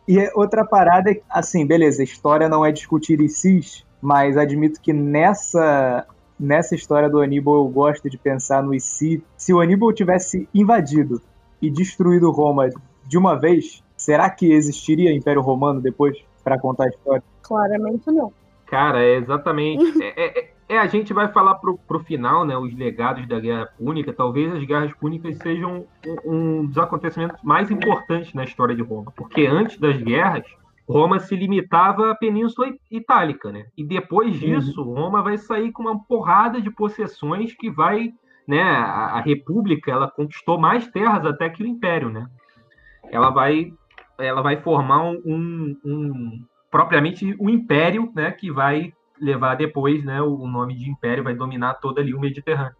[0.09, 6.05] e outra parada é, assim, beleza, história não é discutir ICIS, mas admito que nessa
[6.39, 9.23] nessa história do Aníbal eu gosto de pensar no e se.
[9.37, 11.23] Se o Aníbal tivesse invadido
[11.63, 12.71] e destruído Roma
[13.07, 17.23] de uma vez, será que existiria Império Romano depois para contar a história?
[17.41, 18.33] Claramente não.
[18.67, 20.03] Cara, é exatamente.
[20.03, 22.57] é, é, é, a gente vai falar pro, pro final, né?
[22.57, 24.13] Os legados da Guerra Púnica.
[24.13, 29.13] Talvez as Guerras Púnicas sejam um, um dos acontecimentos mais importantes na história de Roma.
[29.17, 30.45] Porque antes das guerras,
[30.89, 33.67] Roma se limitava à Península Itálica, né?
[33.77, 34.39] E depois uhum.
[34.41, 34.95] disso, uhum.
[34.95, 38.13] Roma vai sair com uma porrada de possessões que vai,
[38.47, 38.63] né?
[38.63, 42.29] A, a, República ela conquistou mais terras até que o Império, né?
[43.11, 43.73] Ela vai,
[44.19, 46.45] ela vai formar um, um
[46.77, 48.31] propriamente um império, né?
[48.31, 50.21] Que vai levar depois, né?
[50.21, 52.77] O, o nome de império vai dominar todo ali o Mediterrâneo.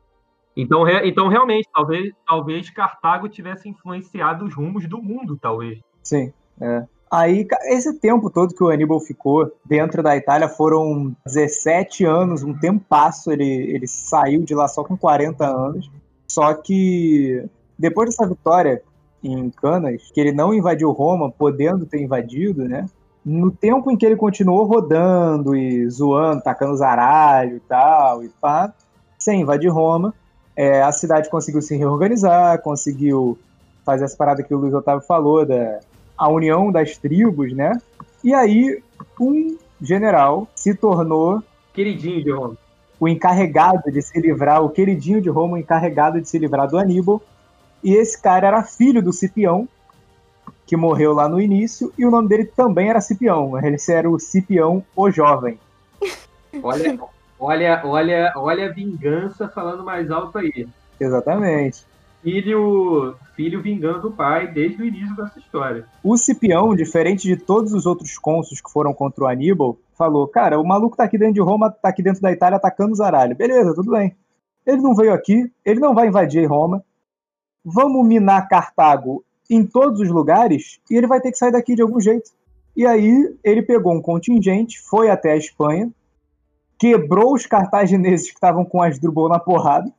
[0.55, 5.81] Então, re, então realmente, talvez, talvez Cartago tivesse influenciado os rumos do mundo, talvez.
[6.03, 6.31] Sim,
[6.61, 6.85] é.
[7.11, 12.53] Aí, esse tempo todo que o Aníbal ficou dentro da Itália foram 17 anos, um
[12.53, 13.33] tempo passo.
[13.33, 15.91] Ele, ele saiu de lá só com 40 anos.
[16.29, 18.83] Só que depois dessa vitória
[19.23, 22.87] em Canas, que ele não invadiu Roma, podendo ter invadido, né?
[23.27, 28.73] No tempo em que ele continuou rodando e zoando, tacando zaralho e tal, e pá,
[29.19, 30.15] sem invadir Roma,
[30.55, 33.37] é, a cidade conseguiu se reorganizar, conseguiu
[33.85, 35.81] fazer essa parada que o Luiz Otávio falou, da
[36.17, 37.73] a união das tribos, né?
[38.23, 38.81] E aí
[39.21, 41.43] um general se tornou
[41.75, 42.57] queridinho de Roma.
[42.99, 46.79] O encarregado de se livrar, o queridinho de Roma, o encarregado de se livrar do
[46.79, 47.21] Aníbal.
[47.83, 49.69] E esse cara era filho do Cipião,
[50.67, 53.59] que morreu lá no início, e o nome dele também era Cipião.
[53.59, 55.59] Ele era o Cipião o Jovem.
[56.63, 56.99] Olha,
[57.39, 60.67] olha, olha, olha a vingança falando mais alto aí.
[60.99, 61.85] Exatamente
[62.27, 65.87] filho, filho vingando o pai desde o início dessa história.
[66.03, 70.59] O Cipião, diferente de todos os outros cônsuls que foram contra o Aníbal, falou: Cara,
[70.59, 73.37] o maluco tá aqui dentro de Roma, tá aqui dentro da Itália atacando os Zaralho.
[73.37, 74.17] Beleza, tudo bem.
[74.67, 76.83] Ele não veio aqui, ele não vai invadir Roma.
[77.65, 81.83] Vamos minar Cartago em todos os lugares e ele vai ter que sair daqui de
[81.83, 82.31] algum jeito.
[82.77, 85.91] E aí ele pegou um contingente, foi até a Espanha,
[86.79, 89.91] quebrou os cartagineses que estavam com Asdrubal na porrada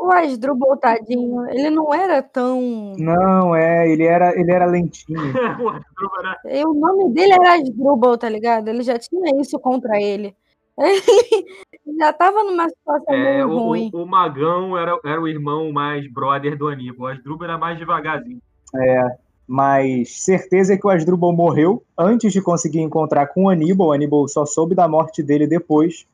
[0.00, 2.94] o Asdrubal, tadinho, ele não era tão.
[2.98, 5.20] Não, é, ele era, ele era lentinho.
[6.44, 8.68] e o nome dele era Asdrubal, tá ligado?
[8.68, 10.34] Ele já tinha isso contra ele.
[10.80, 13.90] Ele já tava numa situação é, meio o, ruim.
[13.92, 17.08] O, o, Magão era, era o irmão mais brother do Aníbal.
[17.08, 18.40] O Asdrubal era mais devagarzinho.
[18.76, 19.16] É,
[19.46, 23.88] mas certeza é que o Asdrubal morreu antes de conseguir encontrar com o Aníbal.
[23.88, 26.06] O Aníbal só soube da morte dele depois.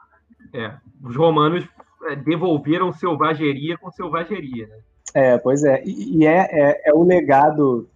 [0.55, 1.69] É, os romanos
[2.05, 4.67] é, devolveram selvageria com selvageria.
[4.67, 4.77] Né?
[5.15, 5.83] É, pois é.
[5.85, 7.89] E, e é, é, é, o legado.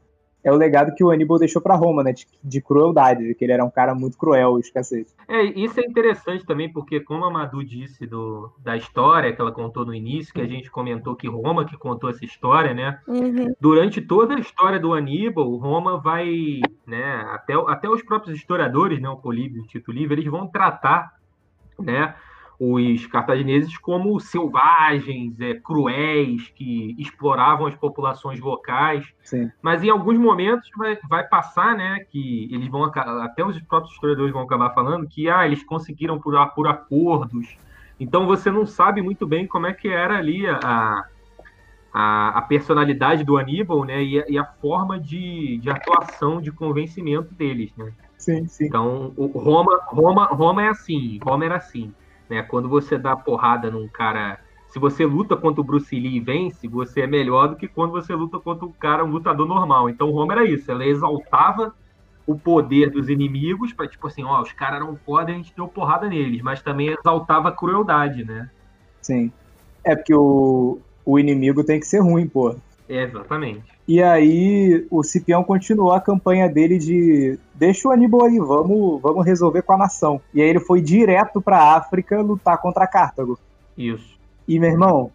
[0.43, 2.12] É o legado que o Aníbal deixou para Roma, né?
[2.12, 5.14] De, de, crueldade, de que ele era um cara muito cruel, escassez.
[5.28, 9.53] É, isso é interessante também, porque como a Madu disse do, da história que ela
[9.53, 12.99] contou no início, que a gente comentou que Roma que contou essa história, né?
[13.07, 13.55] Uhum.
[13.61, 17.26] Durante toda a história do Aníbal, Roma vai, né?
[17.32, 19.09] Até, até os próprios historiadores, né?
[19.09, 21.14] O Políbio e o Tito Livre, eles vão tratar,
[21.78, 22.14] né?
[22.61, 29.03] Os cartagineses como selvagens, é, cruéis, que exploravam as populações locais.
[29.23, 29.51] Sim.
[29.63, 34.31] Mas em alguns momentos vai, vai, passar, né, que eles vão até os próprios historiadores
[34.31, 37.57] vão acabar falando que ah, eles conseguiram por, por acordos.
[37.99, 41.05] Então você não sabe muito bem como é que era ali a,
[41.95, 46.53] a, a personalidade do Aníbal, né, e a, e a forma de, de atuação, de
[46.53, 47.91] convencimento deles, né.
[48.19, 48.67] Sim, sim.
[48.67, 51.91] Então, o Roma, Roma, Roma é assim, Roma era assim.
[52.31, 52.43] Né?
[52.43, 54.39] Quando você dá porrada num cara.
[54.68, 57.91] Se você luta contra o Bruce Lee e vence, você é melhor do que quando
[57.91, 59.91] você luta contra um cara, um lutador normal.
[59.91, 61.74] Então o Roma era isso, ela exaltava
[62.24, 65.53] o poder dos inimigos, para tipo assim, ó, os caras eram foda e a gente
[65.57, 68.49] deu porrada neles, mas também exaltava a crueldade, né?
[69.03, 69.33] Sim.
[69.83, 72.55] É porque o, o inimigo tem que ser ruim, pô.
[72.89, 73.64] É, exatamente.
[73.91, 79.26] E aí o Cipião continuou a campanha dele de deixa o Aníbal aí, vamos, vamos
[79.26, 80.22] resolver com a nação.
[80.32, 83.36] E aí ele foi direto pra África lutar contra Cartago.
[83.76, 84.16] Isso.
[84.47, 85.11] E, meu irmão,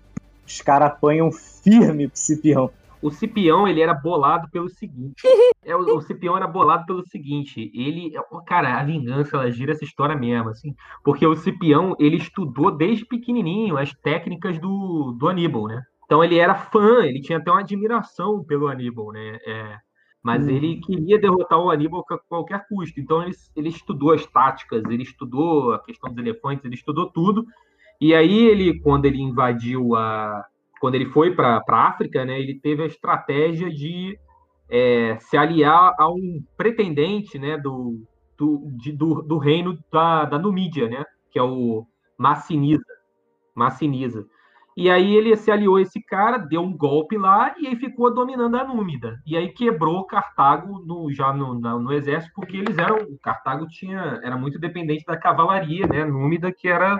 [0.45, 2.69] os caras apanham firme pro Cipião.
[3.01, 5.23] O Cipião, ele era bolado pelo seguinte.
[5.63, 7.71] é, o, o Cipião era bolado pelo seguinte.
[7.73, 8.11] Ele,
[8.45, 10.75] cara, a vingança, ela gira essa história mesmo, assim.
[11.01, 15.81] Porque o Cipião, ele estudou desde pequenininho as técnicas do, do Aníbal, né?
[16.05, 19.39] Então ele era fã, ele tinha até uma admiração pelo Aníbal, né?
[19.45, 19.77] É,
[20.23, 20.49] mas hum.
[20.49, 22.99] ele queria derrotar o Aníbal a qualquer custo.
[22.99, 27.45] Então ele, ele estudou as táticas, ele estudou a questão dos elefantes, ele estudou tudo.
[27.99, 30.45] E aí ele, quando ele invadiu a,
[30.79, 32.39] quando ele foi para a África, né?
[32.39, 34.17] Ele teve a estratégia de
[34.69, 37.57] é, se aliar a um pretendente, né?
[37.57, 38.01] Do,
[38.37, 41.03] do, de, do, do reino da, da Numídia, né?
[41.31, 41.85] Que é o
[42.17, 42.83] Massiniza.
[43.53, 44.25] Massiniza.
[44.75, 48.13] E aí ele se aliou a esse cara, deu um golpe lá e aí ficou
[48.13, 49.21] dominando a Númida.
[49.25, 52.97] E aí quebrou Cartago no, já no, no, no exército, porque eles eram.
[53.23, 56.03] Cartago tinha, era muito dependente da cavalaria, né?
[56.03, 56.99] Númida, que era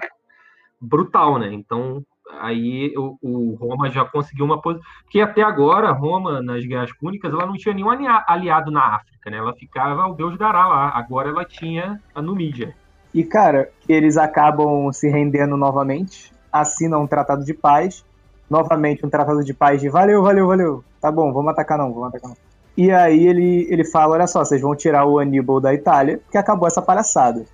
[0.80, 1.54] brutal, né?
[1.54, 2.02] Então
[2.40, 4.88] aí o, o Roma já conseguiu uma posição.
[5.04, 9.36] Porque até agora, Roma, nas guerras púnicas, ela não tinha nenhum aliado na África, né?
[9.36, 10.98] Ela ficava o Deus dará lá.
[10.98, 12.74] Agora ela tinha a Numídia.
[13.14, 18.04] E, cara, eles acabam se rendendo novamente assinam um tratado de paz.
[18.50, 20.84] Novamente, um tratado de paz de valeu, valeu, valeu.
[21.02, 22.38] Tá bom, vamos atacar não, vamos atacar não.
[22.78, 26.38] E aí ele, ele fala: olha só, vocês vão tirar o Aníbal da Itália, porque
[26.38, 27.46] acabou essa palhaçada.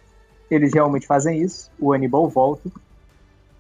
[0.50, 2.70] Eles realmente fazem isso, o Aníbal volta.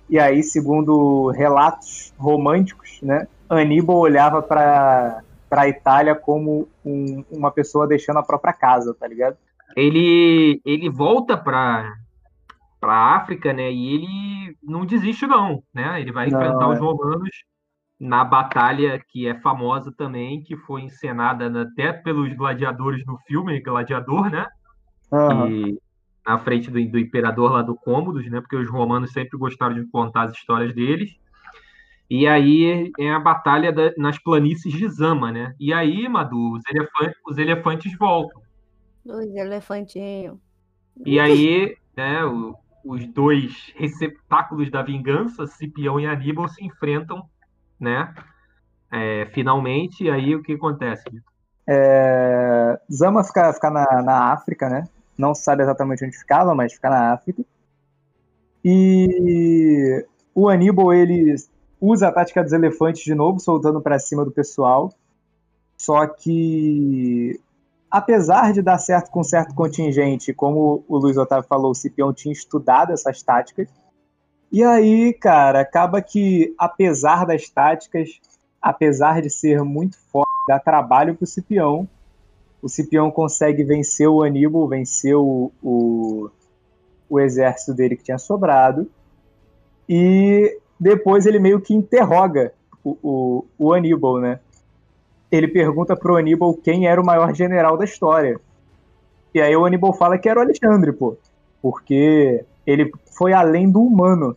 [0.09, 7.87] E aí, segundo relatos românticos, né, Aníbal olhava para a Itália como um, uma pessoa
[7.87, 9.37] deixando a própria casa, tá ligado?
[9.75, 11.95] Ele, ele volta para
[12.81, 13.71] para a África, né?
[13.71, 16.01] E ele não desiste não, né?
[16.01, 16.81] Ele vai enfrentar não, os é.
[16.81, 17.29] romanos
[17.99, 24.31] na batalha que é famosa também, que foi encenada até pelos gladiadores no filme Gladiador,
[24.31, 24.47] né?
[25.11, 25.47] Uhum.
[25.47, 25.81] E
[26.25, 28.41] na frente do, do, imperador lá do Cômodos, né?
[28.41, 31.11] Porque os romanos sempre gostaram de contar as histórias deles.
[32.09, 35.53] E aí é a batalha da, nas planícies de Zama, né?
[35.59, 38.41] E aí, Madu, os elefantes, os elefantes voltam.
[39.05, 40.37] Os elefantinhos.
[41.05, 47.23] E aí, né, o, os dois receptáculos da vingança, Cipião e Aníbal, se enfrentam,
[47.79, 48.13] né?
[48.91, 51.03] É, finalmente, e aí o que acontece?
[51.67, 54.83] É, Zama fica, fica na, na África, né?
[55.17, 57.43] Não sabe exatamente onde ficava, mas fica na África.
[58.63, 61.35] E o Aníbal, ele
[61.79, 64.93] usa a tática dos elefantes de novo, soltando para cima do pessoal.
[65.77, 67.39] Só que
[67.91, 72.31] apesar de dar certo com certo contingente, como o Luiz Otávio falou, o Cipião tinha
[72.31, 73.67] estudado essas táticas.
[74.49, 78.21] E aí, cara, acaba que, apesar das táticas,
[78.61, 81.87] apesar de ser muito forte, dá trabalho pro Cipião.
[82.61, 86.29] O Cipião consegue vencer o Aníbal, vencer o, o,
[87.09, 88.89] o exército dele que tinha sobrado.
[89.87, 94.39] E depois ele meio que interroga o, o, o Aníbal, né?
[95.31, 98.39] Ele pergunta pro Aníbal quem era o maior general da história.
[99.33, 101.15] E aí o Aníbal fala que era o Alexandre, pô.
[101.61, 104.35] Porque ele foi além do humano.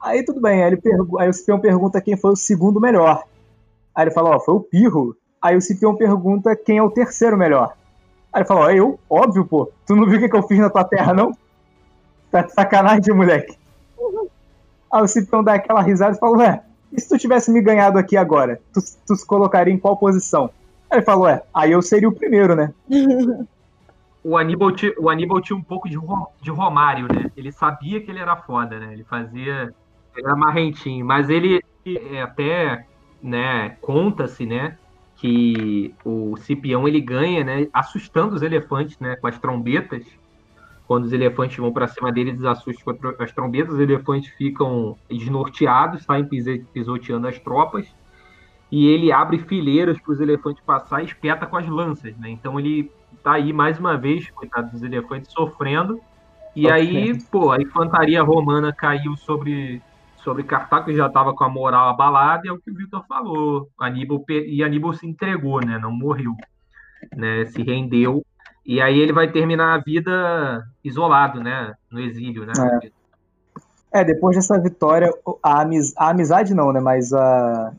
[0.00, 0.80] Aí tudo bem, aí, ele
[1.18, 3.24] aí o Cipião pergunta quem foi o segundo melhor.
[3.94, 5.14] Aí ele fala, ó, foi o Pirro.
[5.42, 7.74] Aí o Cipião pergunta quem é o terceiro melhor.
[8.32, 8.98] Aí ele fala, ó, eu?
[9.08, 9.70] Óbvio, pô.
[9.86, 11.32] Tu não viu o que, que eu fiz na tua terra, não?
[12.30, 13.58] Tá de sacanagem, moleque.
[14.90, 16.62] Aí o Cipião dá aquela risada e fala, ué,
[16.92, 20.50] E se tu tivesse me ganhado aqui agora, tu, tu se colocaria em qual posição?
[20.90, 22.72] Aí ele falou, é, aí eu seria o primeiro, né?
[24.22, 25.96] o Aníbal, o Aníbal tinha um pouco de,
[26.42, 27.30] de Romário, né?
[27.36, 28.92] Ele sabia que ele era foda, né?
[28.92, 29.74] Ele fazia.
[30.16, 32.86] Ele era marrentinho, mas ele é, até
[33.22, 34.76] né, conta-se, né?
[35.16, 37.68] Que o Cipião ele ganha, né?
[37.72, 39.16] Assustando os elefantes, né?
[39.16, 40.04] Com as trombetas.
[40.90, 44.96] Quando os elefantes vão para cima dele, eles assustam com as trombetas, os elefantes ficam
[45.08, 47.86] desnorteados, saem pisoteando as tropas
[48.72, 52.30] e ele abre fileiras para os elefantes passar e espeta com as lanças, né?
[52.30, 52.90] Então ele
[53.22, 56.00] tá aí mais uma vez, coitado dos elefantes, sofrendo.
[56.56, 56.72] E okay.
[56.72, 59.80] aí, pô, a infantaria romana caiu sobre,
[60.16, 63.04] sobre Cartago, que já estava com a moral abalada, e é o que o Victor
[63.06, 63.70] falou.
[63.78, 65.78] Aníbal, e Aníbal se entregou, né?
[65.78, 66.34] Não morreu,
[67.16, 67.46] né?
[67.46, 68.24] Se rendeu.
[68.70, 71.74] E aí ele vai terminar a vida isolado, né?
[71.90, 72.52] No exílio, né?
[73.92, 75.12] É, é depois dessa vitória,
[75.42, 75.92] a, amiz...
[75.96, 76.78] a amizade não, né?
[76.78, 77.72] Mas a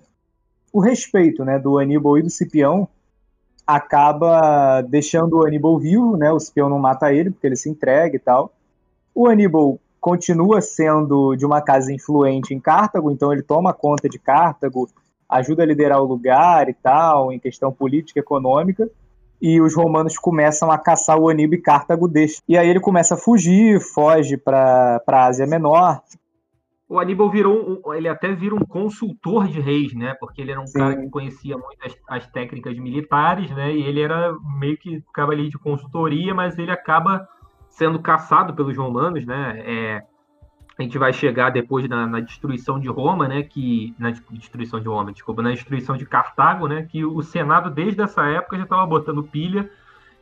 [0.73, 2.89] o respeito né, do Aníbal e do Cipião
[3.65, 6.29] acaba deixando o Aníbal vivo, né?
[6.29, 8.51] O Cipião não mata ele porque ele se entrega e tal.
[9.15, 14.19] O Aníbal continua sendo de uma casa influente em Cartago, então ele toma conta de
[14.19, 14.89] Cartago,
[15.29, 18.91] ajuda a liderar o lugar e tal, em questão política e econômica.
[19.41, 22.41] E os romanos começam a caçar o Aníbal e Cartago deixa.
[22.47, 26.01] E aí ele começa a fugir, foge para a Ásia Menor,
[26.91, 30.13] o Aníbal virou um, ele até vira um consultor de reis, né?
[30.19, 30.79] Porque ele era um Sim.
[30.79, 33.73] cara que conhecia muito as, as, técnicas militares, né?
[33.73, 37.25] E ele era meio que ficava ali de consultoria, mas ele acaba
[37.69, 39.63] sendo caçado pelos romanos, né?
[39.65, 40.03] É,
[40.77, 43.43] a gente vai chegar depois na, na, destruição de Roma, né?
[43.43, 46.87] Que na destruição de Roma, desculpa, na destruição de Cartago, né?
[46.89, 49.69] Que o Senado desde essa época já estava botando pilha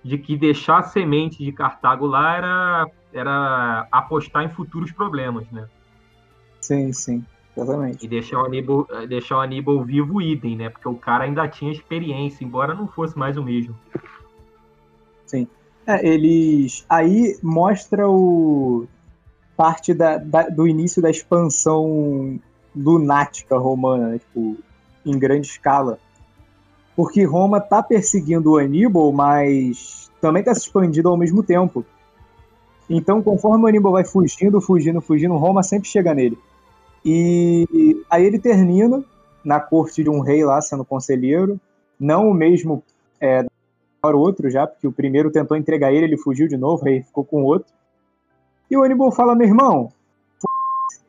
[0.03, 5.67] de que deixar a semente de Cartago lá era era apostar em futuros problemas, né?
[6.61, 7.25] Sim, sim.
[7.55, 8.05] Exatamente.
[8.05, 10.69] E deixar o Aníbal, deixar o Aníbal vivo idem, né?
[10.69, 13.75] Porque o cara ainda tinha experiência, embora não fosse mais o mesmo.
[15.25, 15.47] Sim.
[15.85, 16.85] É, eles.
[16.89, 18.87] Aí mostra o.
[19.59, 22.39] parte da, da, do início da expansão
[22.73, 24.19] lunática romana, né?
[24.19, 24.55] tipo,
[25.05, 25.99] em grande escala.
[26.95, 31.85] Porque Roma tá perseguindo o Aníbal, mas também tá se expandindo ao mesmo tempo.
[32.89, 36.39] Então, conforme o Aníbal vai fugindo, fugindo, fugindo, Roma sempre chega nele.
[37.03, 39.03] E aí ele termina
[39.43, 41.59] na corte de um rei lá, sendo conselheiro,
[41.99, 42.81] não o mesmo
[43.19, 43.45] é,
[44.01, 46.85] para o outro já, porque o primeiro tentou entregar ele, ele fugiu de novo, o
[46.85, 47.73] rei ficou com outro.
[48.69, 49.89] E o Aníbal fala, meu irmão,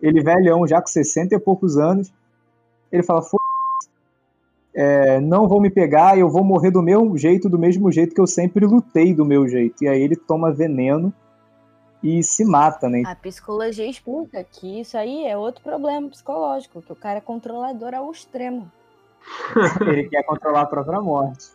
[0.00, 2.12] ele velhão, já com 60 e poucos anos,
[2.90, 3.22] ele fala,
[4.74, 8.20] é, não vou me pegar, eu vou morrer do meu jeito, do mesmo jeito que
[8.20, 9.84] eu sempre lutei do meu jeito.
[9.84, 11.12] E aí ele toma veneno
[12.02, 13.02] e se mata, né?
[13.06, 17.94] A psicologia explica que isso aí é outro problema psicológico, que o cara é controlador
[17.94, 18.70] ao extremo.
[19.82, 21.50] Ele quer controlar a própria morte.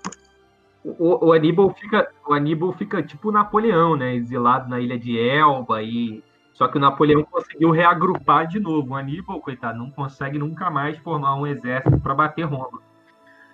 [0.85, 4.13] O, o, Aníbal fica, o Aníbal fica tipo Napoleão, né?
[4.13, 6.23] Exilado na ilha de Elba e
[6.53, 8.93] só que o Napoleão conseguiu reagrupar de novo.
[8.93, 12.79] O Aníbal, coitado, não consegue nunca mais formar um exército para bater Roma.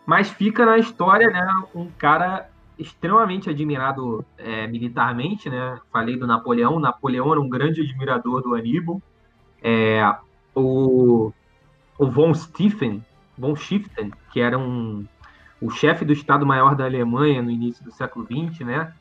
[0.05, 1.63] Mas fica na história, né?
[1.73, 5.79] Um cara extremamente admirado é, militarmente, né?
[5.91, 6.79] Falei do Napoleão.
[6.79, 9.01] Napoleão era um grande admirador do Aníbal.
[9.63, 10.15] É,
[10.53, 11.31] o,
[11.97, 13.03] o von Stieffen,
[13.37, 15.07] von Schiffen, que era um,
[15.61, 18.93] o chefe do Estado-Maior da Alemanha no início do século XX, né?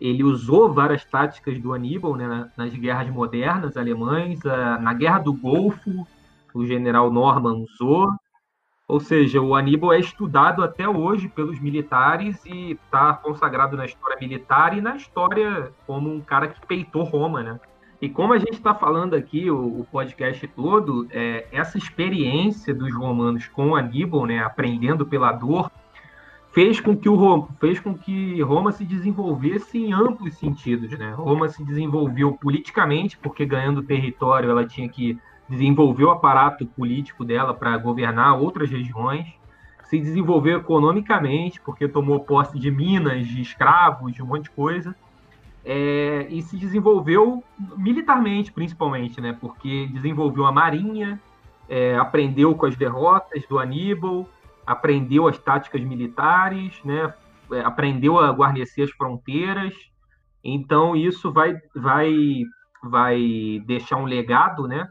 [0.00, 4.40] Ele usou várias táticas do Aníbal né, nas guerras modernas alemães.
[4.80, 6.06] Na Guerra do Golfo,
[6.52, 8.10] o general Norman usou.
[8.88, 14.16] Ou seja, o Aníbal é estudado até hoje pelos militares e está consagrado na história
[14.20, 17.60] militar e na história como um cara que peitou Roma, né?
[18.00, 22.94] E como a gente está falando aqui, o, o, podcast todo, é, essa experiência dos
[22.94, 25.70] romanos com Aníbal, né, aprendendo pela dor,
[26.56, 31.12] fez com que o fez com que Roma se desenvolvesse em amplos sentidos, né?
[31.12, 37.52] Roma se desenvolveu politicamente porque ganhando território ela tinha que desenvolveu o aparato político dela
[37.52, 39.26] para governar outras regiões,
[39.84, 44.96] se desenvolveu economicamente, porque tomou posse de minas, de escravos, de um monte de coisa,
[45.62, 47.44] é, e se desenvolveu
[47.76, 51.20] militarmente, principalmente, né, porque desenvolveu a marinha,
[51.68, 54.26] é, aprendeu com as derrotas do Aníbal,
[54.66, 57.14] aprendeu as táticas militares, né,
[57.52, 59.74] é, aprendeu a guarnecer as fronteiras,
[60.42, 62.42] então isso vai, vai,
[62.82, 64.88] vai deixar um legado, né,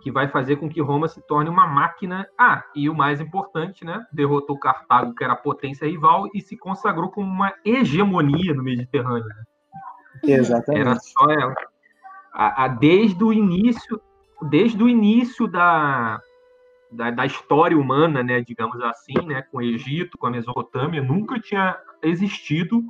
[0.00, 2.26] que vai fazer com que Roma se torne uma máquina.
[2.38, 4.06] Ah, e o mais importante, né?
[4.12, 9.26] Derrotou Cartago, que era a potência rival, e se consagrou como uma hegemonia no Mediterrâneo.
[9.26, 9.44] Né?
[10.24, 10.80] Exatamente.
[10.80, 11.54] Era só ela.
[12.32, 14.00] A, a, desde o início,
[14.42, 16.20] desde o início da,
[16.90, 21.38] da, da, história humana, né, digamos assim, né, com o Egito, com a Mesopotâmia, nunca
[21.40, 22.82] tinha existido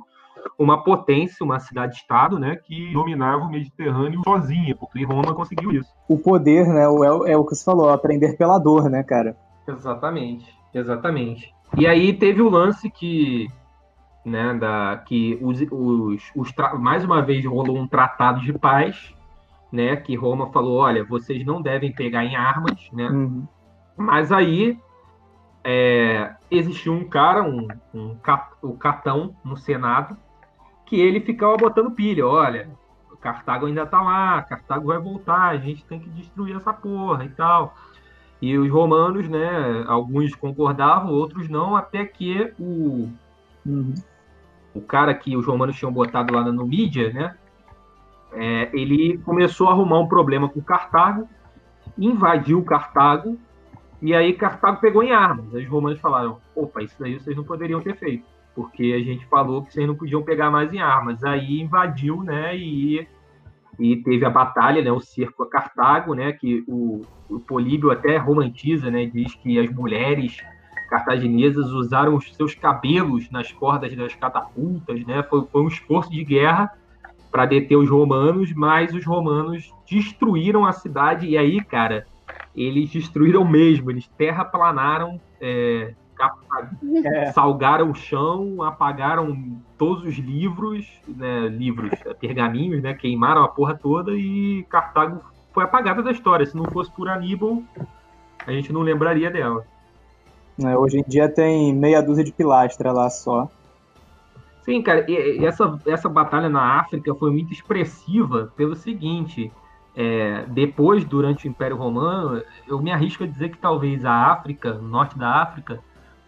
[0.57, 5.89] uma potência, uma cidade-estado, né, que dominava o Mediterrâneo sozinha, porque Roma conseguiu isso.
[6.07, 9.35] O poder, né, é, é o que você falou, aprender pela dor, né, cara?
[9.67, 11.53] Exatamente, exatamente.
[11.77, 13.47] E aí teve o lance que,
[14.25, 19.13] né, da, que os, os, os mais uma vez rolou um tratado de paz,
[19.71, 23.47] né, que Roma falou, olha, vocês não devem pegar em armas, né, uhum.
[23.99, 24.79] Mas aí
[25.63, 30.15] é, existiu um cara, um, um cap, o Catão, no Senado,
[30.85, 32.69] que ele ficava botando pilha, olha,
[33.19, 37.29] Cartago ainda tá lá, Cartago vai voltar, a gente tem que destruir essa porra e
[37.29, 37.75] tal.
[38.41, 43.09] E os romanos, né, alguns concordavam, outros não, até que o,
[43.65, 43.93] uhum.
[44.73, 47.35] o cara que os romanos tinham botado lá no mídia, né,
[48.31, 51.27] é, ele começou a arrumar um problema com Cartago,
[51.97, 53.37] invadiu Cartago,
[54.01, 55.53] e aí Cartago pegou em armas.
[55.53, 58.25] Os romanos falaram, opa, isso daí vocês não poderiam ter feito,
[58.55, 61.23] porque a gente falou que vocês não podiam pegar mais em armas.
[61.23, 63.07] Aí invadiu, né, e
[63.79, 68.17] e teve a batalha, né, o cerco a Cartago, né, que o, o Políbio até
[68.17, 70.43] romantiza, né, diz que as mulheres
[70.89, 76.23] cartaginesas usaram os seus cabelos nas cordas das catapultas, né, foi, foi um esforço de
[76.25, 76.69] guerra
[77.31, 82.05] para deter os romanos, mas os romanos destruíram a cidade e aí, cara,
[82.55, 85.93] eles destruíram mesmo, eles terraplanaram é,
[87.05, 87.31] é.
[87.31, 93.75] salgaram o chão, apagaram todos os livros, né, livros, é, pergaminhos, né, queimaram a porra
[93.75, 95.21] toda e Cartago
[95.53, 96.45] foi apagada da história.
[96.45, 97.63] Se não fosse por Aníbal,
[98.45, 99.65] a gente não lembraria dela.
[100.61, 103.49] É, hoje em dia tem meia dúzia de pilastra lá só.
[104.63, 109.51] Sim, cara, e, essa, essa batalha na África foi muito expressiva pelo seguinte.
[110.01, 114.75] É, depois, durante o Império Romano, eu me arrisco a dizer que talvez a África,
[114.75, 115.83] norte da África,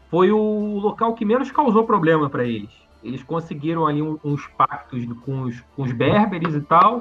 [0.09, 2.69] foi o local que menos causou problema para eles.
[3.01, 6.99] Eles conseguiram ali uns pactos com os, com os berberes e tal.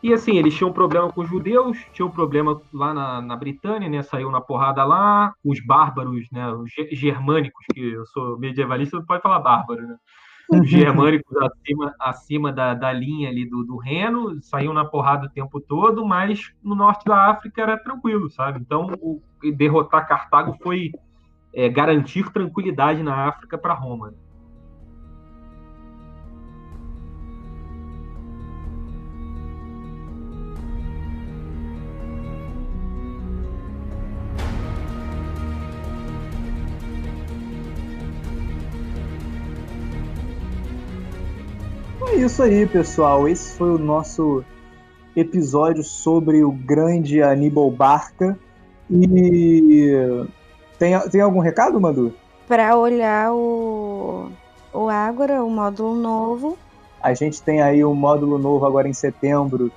[0.00, 4.00] E assim, eles tinham problema com os judeus, tinham problema lá na, na Britânia, né?
[4.04, 5.34] Saiu na porrada lá.
[5.44, 6.48] Os bárbaros, né?
[6.52, 9.96] Os germânicos, que eu sou medievalista, não pode falar bárbaro, né?
[10.50, 15.30] Os germânicos acima, acima da, da linha ali do, do Reno, saíam na porrada o
[15.30, 18.60] tempo todo, mas no norte da África era tranquilo, sabe?
[18.60, 19.22] Então, o,
[19.52, 20.92] derrotar Cartago foi
[21.52, 24.14] é, garantir tranquilidade na África para Roma.
[42.16, 43.28] É isso aí, pessoal.
[43.28, 44.42] Esse foi o nosso
[45.14, 48.38] episódio sobre o grande Aníbal Barca.
[48.90, 50.16] E
[50.78, 52.14] tem, tem algum recado, Madu?
[52.48, 54.30] Para olhar o,
[54.72, 56.56] o Ágora, o módulo novo.
[57.02, 59.70] A gente tem aí um módulo novo agora em setembro.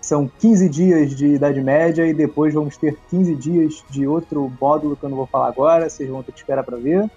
[0.00, 4.96] São 15 dias de Idade Média e depois vamos ter 15 dias de outro módulo
[4.96, 7.08] que eu não vou falar agora, vocês vão ter que esperar para ver.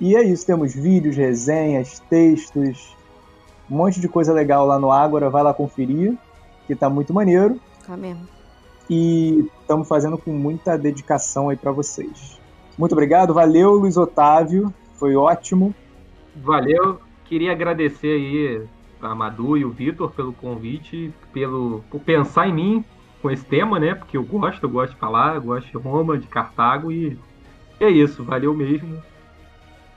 [0.00, 2.97] E é isso, temos vídeos, resenhas, textos,
[3.70, 6.16] um monte de coisa legal lá no Ágora, vai lá conferir,
[6.66, 7.60] que tá muito maneiro.
[7.86, 8.38] Tá mesmo
[8.88, 12.40] e estamos fazendo com muita dedicação aí para vocês.
[12.76, 15.74] Muito obrigado, valeu Luiz Otávio, foi ótimo.
[16.36, 18.66] Valeu, queria agradecer aí
[19.02, 22.84] a Madu e o Vitor pelo convite, pelo por pensar em mim
[23.20, 23.94] com esse tema, né?
[23.94, 27.18] Porque eu gosto, eu gosto de falar, eu gosto de Roma, de Cartago e,
[27.80, 29.02] e é isso, valeu mesmo.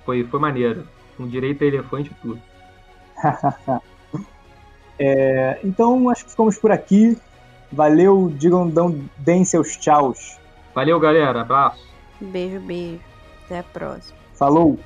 [0.04, 0.84] Foi, foi maneiro,
[1.16, 2.42] com direito a elefante e tudo.
[5.00, 7.18] é, então, acho que ficamos por aqui.
[7.72, 10.38] Valeu, digam, dão, deem seus tchauz.
[10.76, 11.42] Valeu, galera.
[11.42, 11.88] Abraço.
[12.20, 13.00] Beijo, beijo.
[13.46, 14.18] Até a próxima.
[14.34, 14.78] Falou.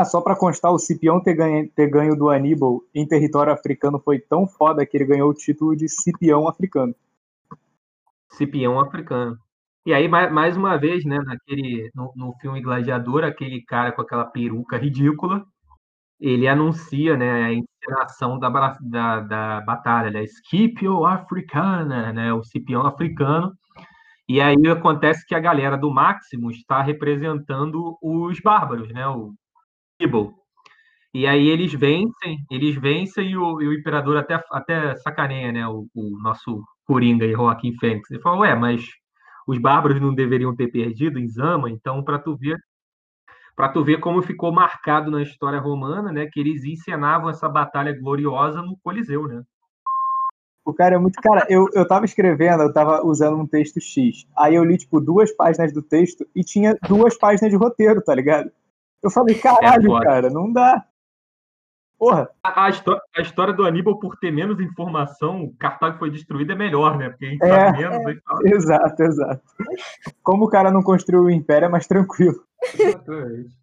[0.00, 4.00] Ah, só para constar, o Cipião ter ganho, ter ganho do Aníbal em território africano
[4.00, 6.94] foi tão foda que ele ganhou o título de Cipião africano.
[8.30, 9.36] Cipião africano.
[9.84, 14.24] E aí, mais, uma vez, né, naquele, no, no filme Gladiador, aquele cara com aquela
[14.24, 15.44] peruca ridícula,
[16.18, 18.48] ele anuncia né, a encenação da,
[18.80, 23.52] da, da batalha, né, Scipio Africana, né, o Cipião africano,
[24.26, 29.34] e aí acontece que a galera do Maximus está representando os bárbaros, né, o
[30.00, 30.34] Evil.
[31.12, 35.66] E aí eles vencem, eles vencem e o, e o imperador até, até sacaneia, né,
[35.66, 38.10] o, o nosso Coringa e Joaquim Fênix.
[38.10, 38.84] Ele fala, ué, mas
[39.46, 42.56] os bárbaros não deveriam ter perdido em Zama, então para tu ver
[43.56, 47.92] para tu ver como ficou marcado na história romana, né, que eles encenavam essa batalha
[47.92, 49.42] gloriosa no Coliseu, né?
[50.64, 51.20] O cara é muito.
[51.20, 54.26] Cara, eu, eu tava escrevendo, eu tava usando um texto X.
[54.38, 58.14] Aí eu li, tipo, duas páginas do texto e tinha duas páginas de roteiro, tá
[58.14, 58.50] ligado?
[59.02, 60.84] Eu falei, caralho, é cara, não dá.
[61.98, 62.30] Porra.
[62.42, 66.56] A, a, história, a, história, do Aníbal, por ter menos informação, Cartago foi destruída é
[66.56, 67.10] melhor, né?
[67.10, 68.22] Porque a gente é, sabe menos.
[68.46, 69.42] É, exato, exato.
[70.22, 72.42] Como o cara não construiu o império, é mais tranquilo.
[72.78, 73.59] Exatamente.